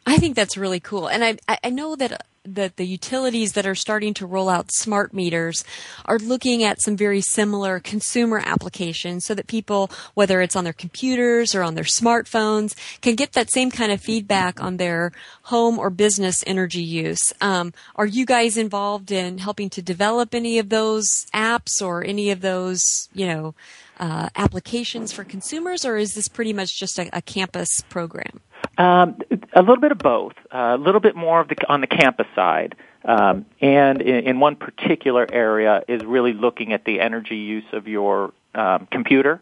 [0.05, 3.75] I think that's really cool, and I I know that that the utilities that are
[3.75, 5.63] starting to roll out smart meters
[6.05, 10.73] are looking at some very similar consumer applications so that people, whether it's on their
[10.73, 15.13] computers or on their smartphones, can get that same kind of feedback on their
[15.43, 17.31] home or business energy use.
[17.39, 22.29] Um, are you guys involved in helping to develop any of those apps or any
[22.29, 23.55] of those, you know,
[23.99, 28.41] uh, applications for consumers, or is this pretty much just a, a campus program?
[28.77, 29.19] Um,
[29.53, 30.33] a little bit of both.
[30.51, 32.75] Uh, a little bit more of the on the campus side,
[33.05, 37.87] um, and in, in, one particular area is really looking at the energy use of
[37.87, 39.41] your um, computer.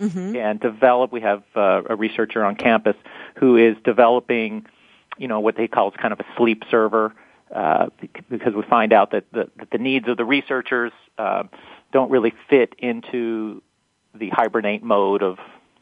[0.00, 0.34] Mm-hmm.
[0.34, 1.12] And develop.
[1.12, 2.96] We have uh, a researcher on campus
[3.36, 4.66] who is developing,
[5.16, 7.14] you know, what they call kind of a sleep server,
[7.54, 7.90] uh,
[8.28, 11.44] because we find out that the, that the needs of the researchers uh,
[11.92, 13.62] don't really fit into
[14.14, 15.38] the hibernate mode of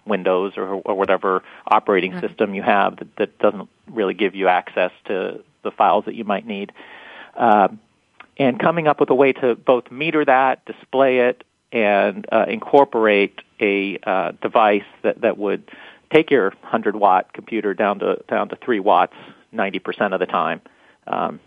[0.06, 2.26] Windows or, or whatever operating mm-hmm.
[2.26, 6.24] system you have that, that, doesn't really give you access to the files that you
[6.24, 6.72] might need.
[7.36, 7.68] Uh,
[8.38, 13.40] and coming up with a way to both meter that, display it, and uh, incorporate
[13.60, 15.70] a uh, device that, that would
[16.12, 19.14] take your 100 watt computer down to down to three watts
[19.54, 20.60] 90% of the time.
[21.06, 21.40] Um,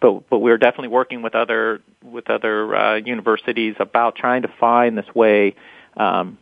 [0.00, 4.96] but but we're definitely working with other with other uh, universities about trying to find
[4.96, 5.56] this way
[5.96, 6.38] um,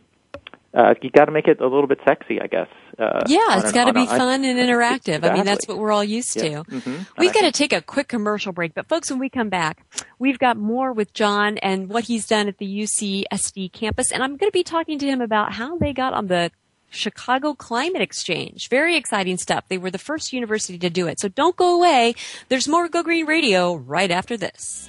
[0.74, 2.68] uh, you got to make it a little bit sexy, I guess.
[2.98, 5.16] Uh, yeah, it's got to be fun and interactive.
[5.16, 5.30] Exactly.
[5.30, 6.42] I mean, that's what we're all used yeah.
[6.42, 6.64] to.
[6.64, 7.02] Mm-hmm.
[7.18, 9.84] We've got to take a quick commercial break, but folks, when we come back,
[10.18, 14.36] we've got more with John and what he's done at the UCSD campus, and I'm
[14.36, 16.50] going to be talking to him about how they got on the
[16.88, 18.68] Chicago Climate Exchange.
[18.68, 19.64] Very exciting stuff.
[19.68, 21.20] They were the first university to do it.
[21.20, 22.14] So don't go away.
[22.48, 24.88] There's more Go Green Radio right after this.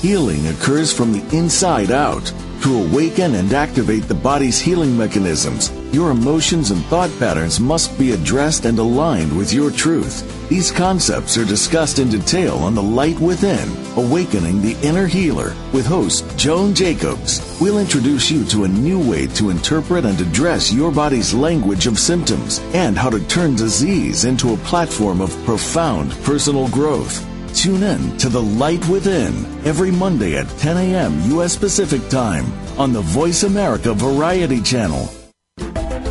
[0.00, 2.32] Healing occurs from the inside out.
[2.62, 8.12] To awaken and activate the body's healing mechanisms, your emotions and thought patterns must be
[8.12, 10.48] addressed and aligned with your truth.
[10.48, 15.84] These concepts are discussed in detail on The Light Within, Awakening the Inner Healer, with
[15.84, 17.58] host Joan Jacobs.
[17.60, 21.98] We'll introduce you to a new way to interpret and address your body's language of
[21.98, 27.26] symptoms and how to turn disease into a platform of profound personal growth.
[27.54, 29.34] Tune in to The Light Within
[29.66, 31.20] every Monday at 10 a.m.
[31.32, 31.56] U.S.
[31.56, 32.46] Pacific Time
[32.78, 35.10] on the Voice America Variety Channel.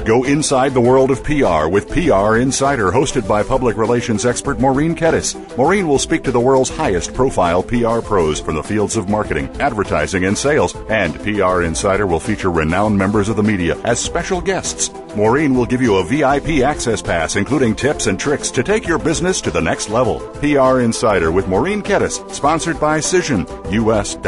[0.05, 4.95] Go inside the world of PR with PR Insider, hosted by public relations expert Maureen
[4.95, 5.35] Kettis.
[5.55, 9.49] Maureen will speak to the world's highest profile PR pros from the fields of marketing,
[9.59, 10.75] advertising, and sales.
[10.89, 14.89] And PR Insider will feature renowned members of the media as special guests.
[15.15, 18.99] Maureen will give you a VIP access pass, including tips and tricks to take your
[18.99, 20.19] business to the next level.
[20.39, 24.27] PR Insider with Maureen Kettis, sponsored by Cision, us.cision.com.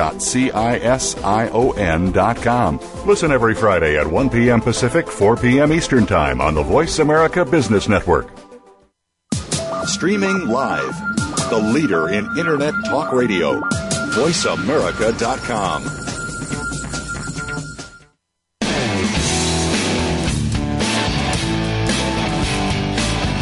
[3.05, 4.61] Listen every Friday at 1 p.m.
[4.61, 5.71] Pacific, 4 p.m.
[5.73, 8.29] Eastern Time on the Voice America Business Network.
[9.85, 10.93] Streaming live,
[11.49, 13.59] the leader in Internet talk radio,
[14.13, 16.00] voiceamerica.com.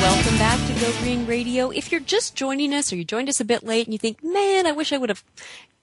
[0.00, 1.68] Welcome back to Go Green Radio.
[1.68, 4.24] If you're just joining us or you joined us a bit late and you think,
[4.24, 5.22] man, I wish I would have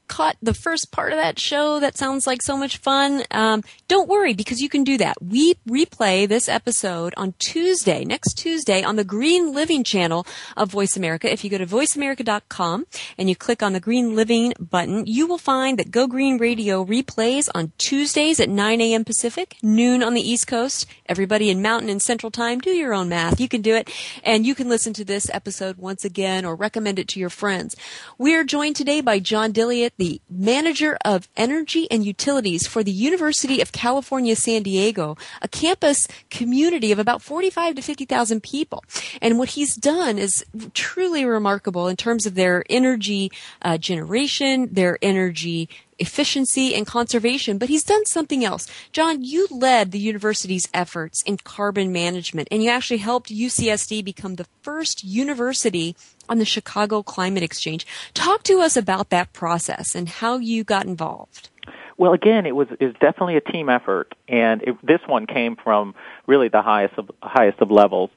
[0.08, 1.80] caught the first part of that show.
[1.80, 3.24] That sounds like so much fun.
[3.32, 5.22] Um, don't worry because you can do that.
[5.22, 10.96] We replay this episode on Tuesday, next Tuesday on the Green Living channel of Voice
[10.96, 11.32] America.
[11.32, 12.86] If you go to voiceamerica.com
[13.18, 16.84] and you click on the Green Living button, you will find that Go Green Radio
[16.86, 19.06] replays on Tuesdays at 9 a.m.
[19.06, 20.86] Pacific, noon on the East Coast.
[21.08, 23.40] Everybody in Mountain and Central Time, do your own math.
[23.40, 23.90] You can do it.
[24.24, 27.76] And you can listen to this episode once again or recommend it to your friends.
[28.18, 32.92] We are joined today by John Dilliott, the manager of energy and utilities for the
[32.92, 38.84] University of California, San Diego, a campus community of about 45 to 50,000 people.
[39.22, 43.32] And what he's done is truly remarkable in terms of their energy
[43.62, 45.70] uh, generation, their energy
[46.00, 48.68] efficiency and conservation, but he's done something else.
[48.92, 54.36] John, you led the university's efforts in carbon management and you actually helped UCSD become
[54.36, 55.96] the first university
[56.30, 57.86] on the Chicago Climate Exchange.
[58.14, 61.50] Talk to us about that process and how you got involved.
[61.98, 65.96] Well, again, it was, was definitely a team effort, and it, this one came from
[66.28, 68.12] really the highest of highest of levels.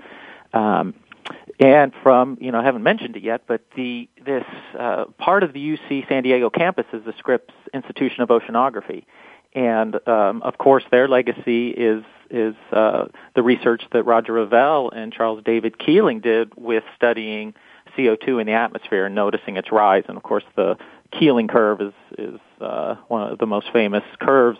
[0.52, 0.94] Um,
[1.58, 4.44] and from you know I haven't mentioned it yet, but the this
[4.78, 9.04] uh, part of the UC San Diego campus is the Scripps Institution of Oceanography,
[9.54, 15.12] and um, of course their legacy is is uh, the research that Roger Revelle and
[15.12, 17.54] Charles David Keeling did with studying
[17.96, 20.04] CO2 in the atmosphere and noticing its rise.
[20.08, 20.76] And of course the
[21.18, 24.58] Keeling curve is is uh, one of the most famous curves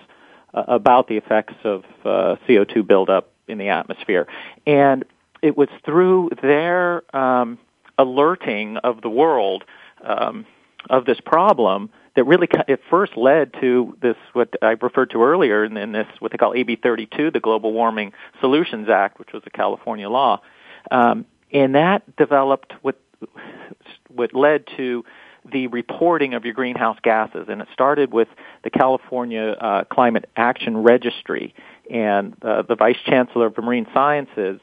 [0.53, 4.27] uh, about the effects of uh, CO2 buildup in the atmosphere,
[4.67, 5.05] and
[5.43, 7.59] it was through their um,
[7.99, 9.65] alerting of the world
[10.03, 10.47] um,
[10.89, 15.65] of this problem that really it first led to this what I referred to earlier
[15.65, 19.43] in, in this what they call AB 32, the Global Warming Solutions Act, which was
[19.47, 20.41] a California law,
[20.91, 23.01] um, and that developed what
[24.09, 25.05] what led to
[25.51, 28.29] the reporting of your greenhouse gases, and it started with
[28.63, 31.55] the California uh, Climate Action Registry,
[31.91, 34.61] and uh, the Vice Chancellor of Marine Sciences,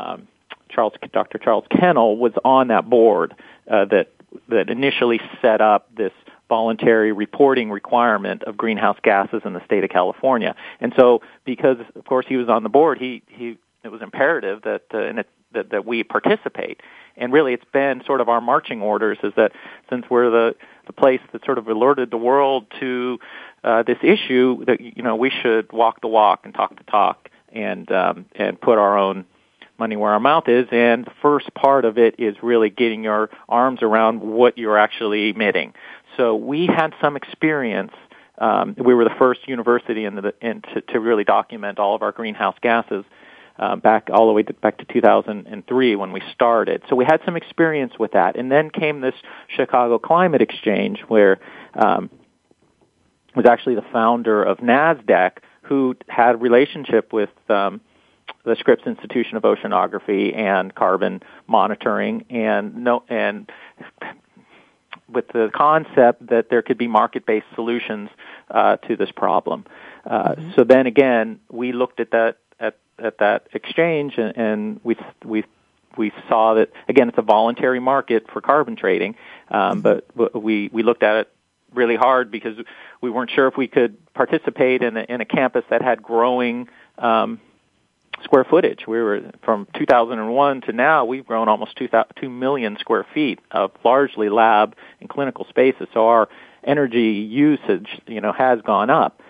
[0.00, 0.28] um,
[0.68, 1.38] Charles, Dr.
[1.38, 3.34] Charles Kennel, was on that board
[3.70, 4.08] uh, that
[4.48, 6.12] that initially set up this
[6.48, 10.54] voluntary reporting requirement of greenhouse gases in the state of California.
[10.80, 14.62] And so, because of course he was on the board, he he it was imperative
[14.62, 16.80] that uh, and it, that that we participate.
[17.16, 19.52] And really, it's been sort of our marching orders is that
[19.88, 23.18] since we're the the place that sort of alerted the world to
[23.62, 27.28] uh, this issue, that you know we should walk the walk and talk the talk
[27.52, 29.24] and um, and put our own
[29.80, 30.68] money where our mouth is.
[30.70, 35.30] And the first part of it is really getting your arms around what you're actually
[35.30, 35.74] emitting.
[36.16, 37.92] So we had some experience.
[38.38, 42.02] Um, we were the first university in the, in, to, to really document all of
[42.02, 43.04] our greenhouse gases.
[43.58, 46.82] Uh, back all the way to, back to 2003 when we started.
[46.88, 49.14] So we had some experience with that, and then came this
[49.48, 51.40] Chicago Climate Exchange, where
[51.74, 52.08] um,
[53.36, 57.82] was actually the founder of Nasdaq, who had a relationship with um,
[58.44, 63.50] the Scripps Institution of Oceanography and carbon monitoring, and no, and
[65.12, 68.08] with the concept that there could be market-based solutions
[68.50, 69.64] uh, to this problem.
[70.04, 70.50] Uh, mm-hmm.
[70.56, 75.44] So then again, we looked at that at, at that exchange, and, and we we
[75.98, 79.16] we saw that again it's a voluntary market for carbon trading,
[79.50, 80.00] um, mm-hmm.
[80.14, 81.32] but we we looked at it
[81.74, 82.56] really hard because
[83.00, 86.68] we weren't sure if we could participate in a, in a campus that had growing
[86.98, 87.40] um,
[88.24, 88.86] square footage.
[88.86, 91.88] We were from 2001 to now, we've grown almost 2,
[92.20, 95.88] 2 million square feet of largely lab and clinical spaces.
[95.92, 96.28] So our
[96.64, 99.20] energy usage, you know, has gone up.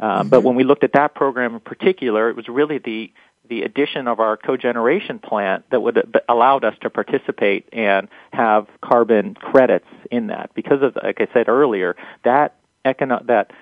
[0.00, 0.28] Um, mm-hmm.
[0.28, 3.12] But when we looked at that program in particular, it was really the
[3.48, 8.66] the addition of our cogeneration plant that would have allowed us to participate and have
[8.82, 13.52] carbon credits in that because of like I said earlier that econo- that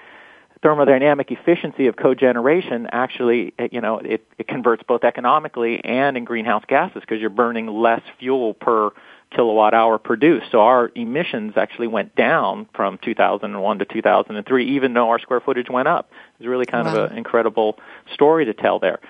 [0.63, 6.65] thermodynamic efficiency of cogeneration actually, you know, it, it converts both economically and in greenhouse
[6.67, 8.91] gases because you're burning less fuel per
[9.35, 10.47] kilowatt hour produced.
[10.53, 15.69] So our emissions actually went down from 2001 to 2003, even though our square footage
[15.69, 16.11] went up.
[16.39, 16.97] It's really kind wow.
[16.97, 17.79] of an incredible
[18.15, 19.01] story to tell there.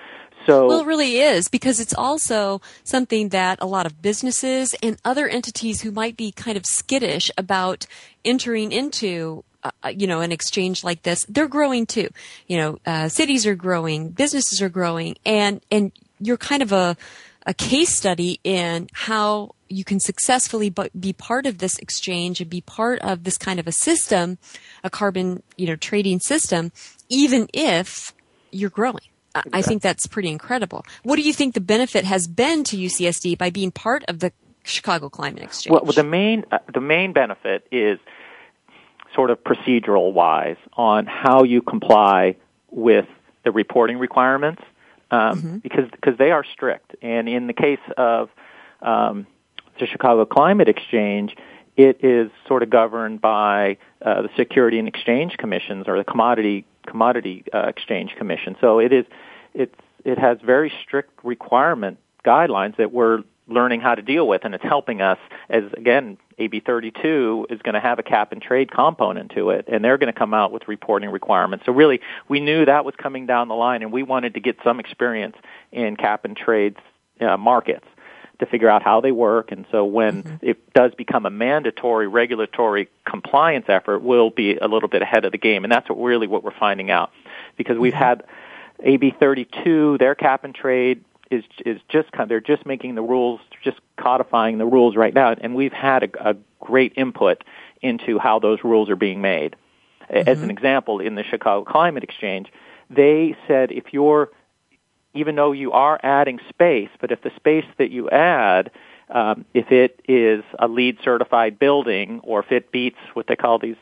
[0.45, 4.97] So, well, it really is because it's also something that a lot of businesses and
[5.03, 7.85] other entities who might be kind of skittish about
[8.23, 12.09] entering into uh, uh, you know, an exchange like this, they're growing too.
[12.47, 16.95] You know, uh, cities are growing, businesses are growing, and and you're kind of a
[17.45, 22.61] a case study in how you can successfully be part of this exchange and be
[22.61, 24.37] part of this kind of a system,
[24.83, 26.71] a carbon, you know, trading system,
[27.09, 28.13] even if
[28.51, 29.03] you're growing.
[29.53, 30.83] I think that's pretty incredible.
[31.03, 34.31] What do you think the benefit has been to UCSD by being part of the
[34.63, 35.71] Chicago Climate Exchange?
[35.71, 37.99] Well, the main uh, the main benefit is
[39.17, 42.37] sort of procedural wise on how you comply
[42.69, 43.07] with
[43.43, 44.61] the reporting requirements
[45.09, 45.57] um, mm-hmm.
[45.57, 46.95] because because they are strict.
[47.01, 48.29] And in the case of
[48.81, 49.25] um,
[49.79, 51.35] the Chicago Climate Exchange,
[51.75, 56.65] it is sort of governed by uh, the Security and Exchange Commissions or the Commodity
[56.85, 58.55] Commodity uh, Exchange Commission.
[58.61, 59.05] So it is
[59.55, 64.53] it's it has very strict requirement guidelines that we're learning how to deal with, and
[64.53, 65.17] it's helping us
[65.49, 69.65] as again AB 32 is going to have a cap and trade component to it,
[69.67, 71.65] and they're going to come out with reporting requirements.
[71.65, 74.57] So really, we knew that was coming down the line, and we wanted to get
[74.63, 75.35] some experience
[75.71, 76.75] in cap and trade
[77.19, 77.85] uh, markets
[78.39, 79.51] to figure out how they work.
[79.51, 80.35] And so when mm-hmm.
[80.45, 85.31] it does become a mandatory regulatory compliance effort, we'll be a little bit ahead of
[85.31, 87.11] the game, and that's what really what we're finding out
[87.57, 88.03] because we've mm-hmm.
[88.03, 88.23] had
[88.83, 93.01] AB 32, their cap and trade is is just kind of, they're just making the
[93.01, 97.43] rules, just codifying the rules right now, and we've had a, a great input
[97.81, 99.55] into how those rules are being made.
[100.09, 100.29] Mm-hmm.
[100.29, 102.51] As an example, in the Chicago Climate Exchange,
[102.89, 104.29] they said if you're
[105.13, 108.69] even though you are adding space, but if the space that you add,
[109.09, 113.57] um, if it is a LEED certified building, or if it beats what they call
[113.57, 113.77] these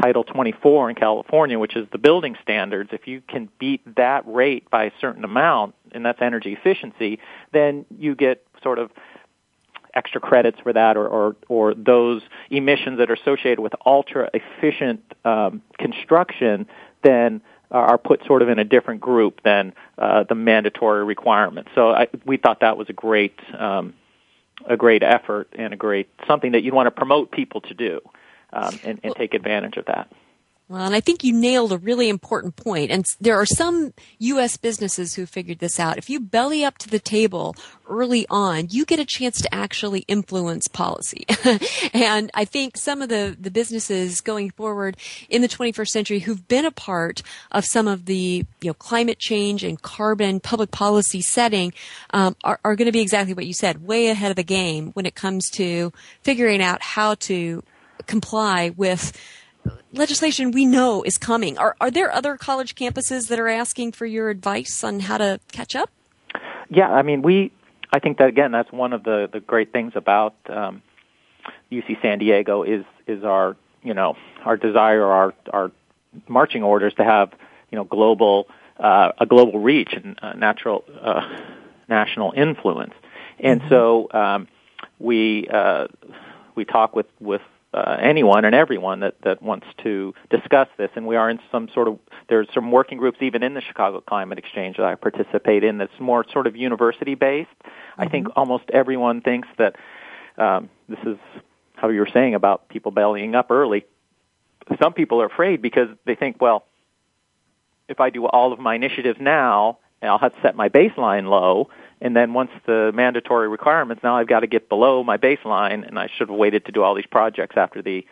[0.00, 4.68] Title 24 in California, which is the building standards, if you can beat that rate
[4.70, 7.18] by a certain amount, and that's energy efficiency,
[7.52, 8.90] then you get sort of
[9.94, 15.00] extra credits for that or, or, or those emissions that are associated with ultra efficient
[15.24, 16.66] um, construction
[17.02, 17.40] then
[17.70, 21.70] are put sort of in a different group than uh, the mandatory requirements.
[21.74, 23.94] So I, we thought that was a great um,
[24.66, 28.00] a great effort and a great something that you'd want to promote people to do
[28.54, 30.10] um, and, and take advantage of that.
[30.66, 32.90] Well, and I think you nailed a really important point.
[32.90, 34.56] And there are some U.S.
[34.56, 35.98] businesses who figured this out.
[35.98, 37.54] If you belly up to the table
[37.86, 41.26] early on, you get a chance to actually influence policy.
[41.92, 44.96] and I think some of the, the businesses going forward
[45.28, 49.18] in the 21st century who've been a part of some of the, you know, climate
[49.18, 51.74] change and carbon public policy setting,
[52.14, 54.92] um, are, are going to be exactly what you said, way ahead of the game
[54.92, 55.92] when it comes to
[56.22, 57.62] figuring out how to
[58.06, 59.12] comply with
[59.92, 61.58] legislation we know is coming.
[61.58, 65.40] Are, are there other college campuses that are asking for your advice on how to
[65.52, 65.90] catch up?
[66.68, 67.52] Yeah, I mean, we,
[67.92, 70.82] I think that again, that's one of the, the great things about um,
[71.70, 75.70] UC San Diego is, is our, you know, our desire, our, our
[76.28, 77.32] marching orders to have,
[77.70, 81.22] you know, global, uh, a global reach and uh, natural, uh,
[81.88, 82.94] national influence.
[83.38, 83.68] And mm-hmm.
[83.68, 84.48] so, um,
[84.98, 85.88] we, uh,
[86.54, 87.42] we talk with, with
[87.74, 90.90] uh, anyone and everyone that, that wants to discuss this.
[90.94, 91.98] And we are in some sort of,
[92.28, 95.98] there's some working groups even in the Chicago Climate Exchange that I participate in that's
[95.98, 97.50] more sort of university based.
[97.58, 98.00] Mm-hmm.
[98.00, 98.38] I think mm-hmm.
[98.38, 99.76] almost everyone thinks that
[100.38, 101.18] um, this is
[101.74, 103.84] how you were saying about people bellying up early.
[104.80, 106.64] Some people are afraid because they think, well,
[107.88, 111.70] if I do all of my initiatives now, I'll have to set my baseline low,
[112.04, 115.98] and then once the mandatory requirements, now I've got to get below my baseline, and
[115.98, 118.06] I should have waited to do all these projects after the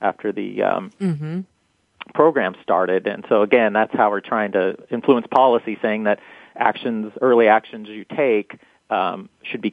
[0.00, 1.40] after the um, mm-hmm.
[2.14, 3.06] program started.
[3.06, 6.20] And so again, that's how we're trying to influence policy, saying that
[6.56, 9.72] actions, early actions you take, um, should be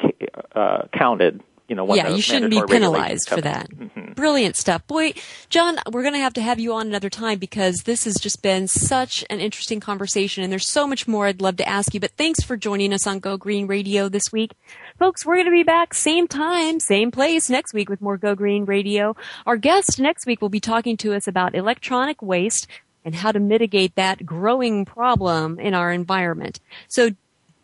[0.54, 1.42] uh, counted
[1.72, 3.70] you know, yeah, you shouldn't be penalized for that.
[3.70, 4.12] Mm-hmm.
[4.12, 4.86] Brilliant stuff.
[4.88, 5.14] Boy,
[5.48, 8.42] John, we're going to have to have you on another time because this has just
[8.42, 12.02] been such an interesting conversation and there's so much more I'd love to ask you,
[12.02, 14.52] but thanks for joining us on Go Green Radio this week.
[15.00, 18.36] Folks, we're going to be back same time, same place next week with more Go
[18.36, 19.16] Green Radio.
[19.46, 22.68] Our guest next week will be talking to us about electronic waste
[23.06, 26.60] and how to mitigate that growing problem in our environment.
[26.90, 27.12] So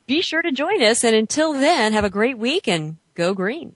[0.06, 3.76] be sure to join us and until then, have a great week and go green.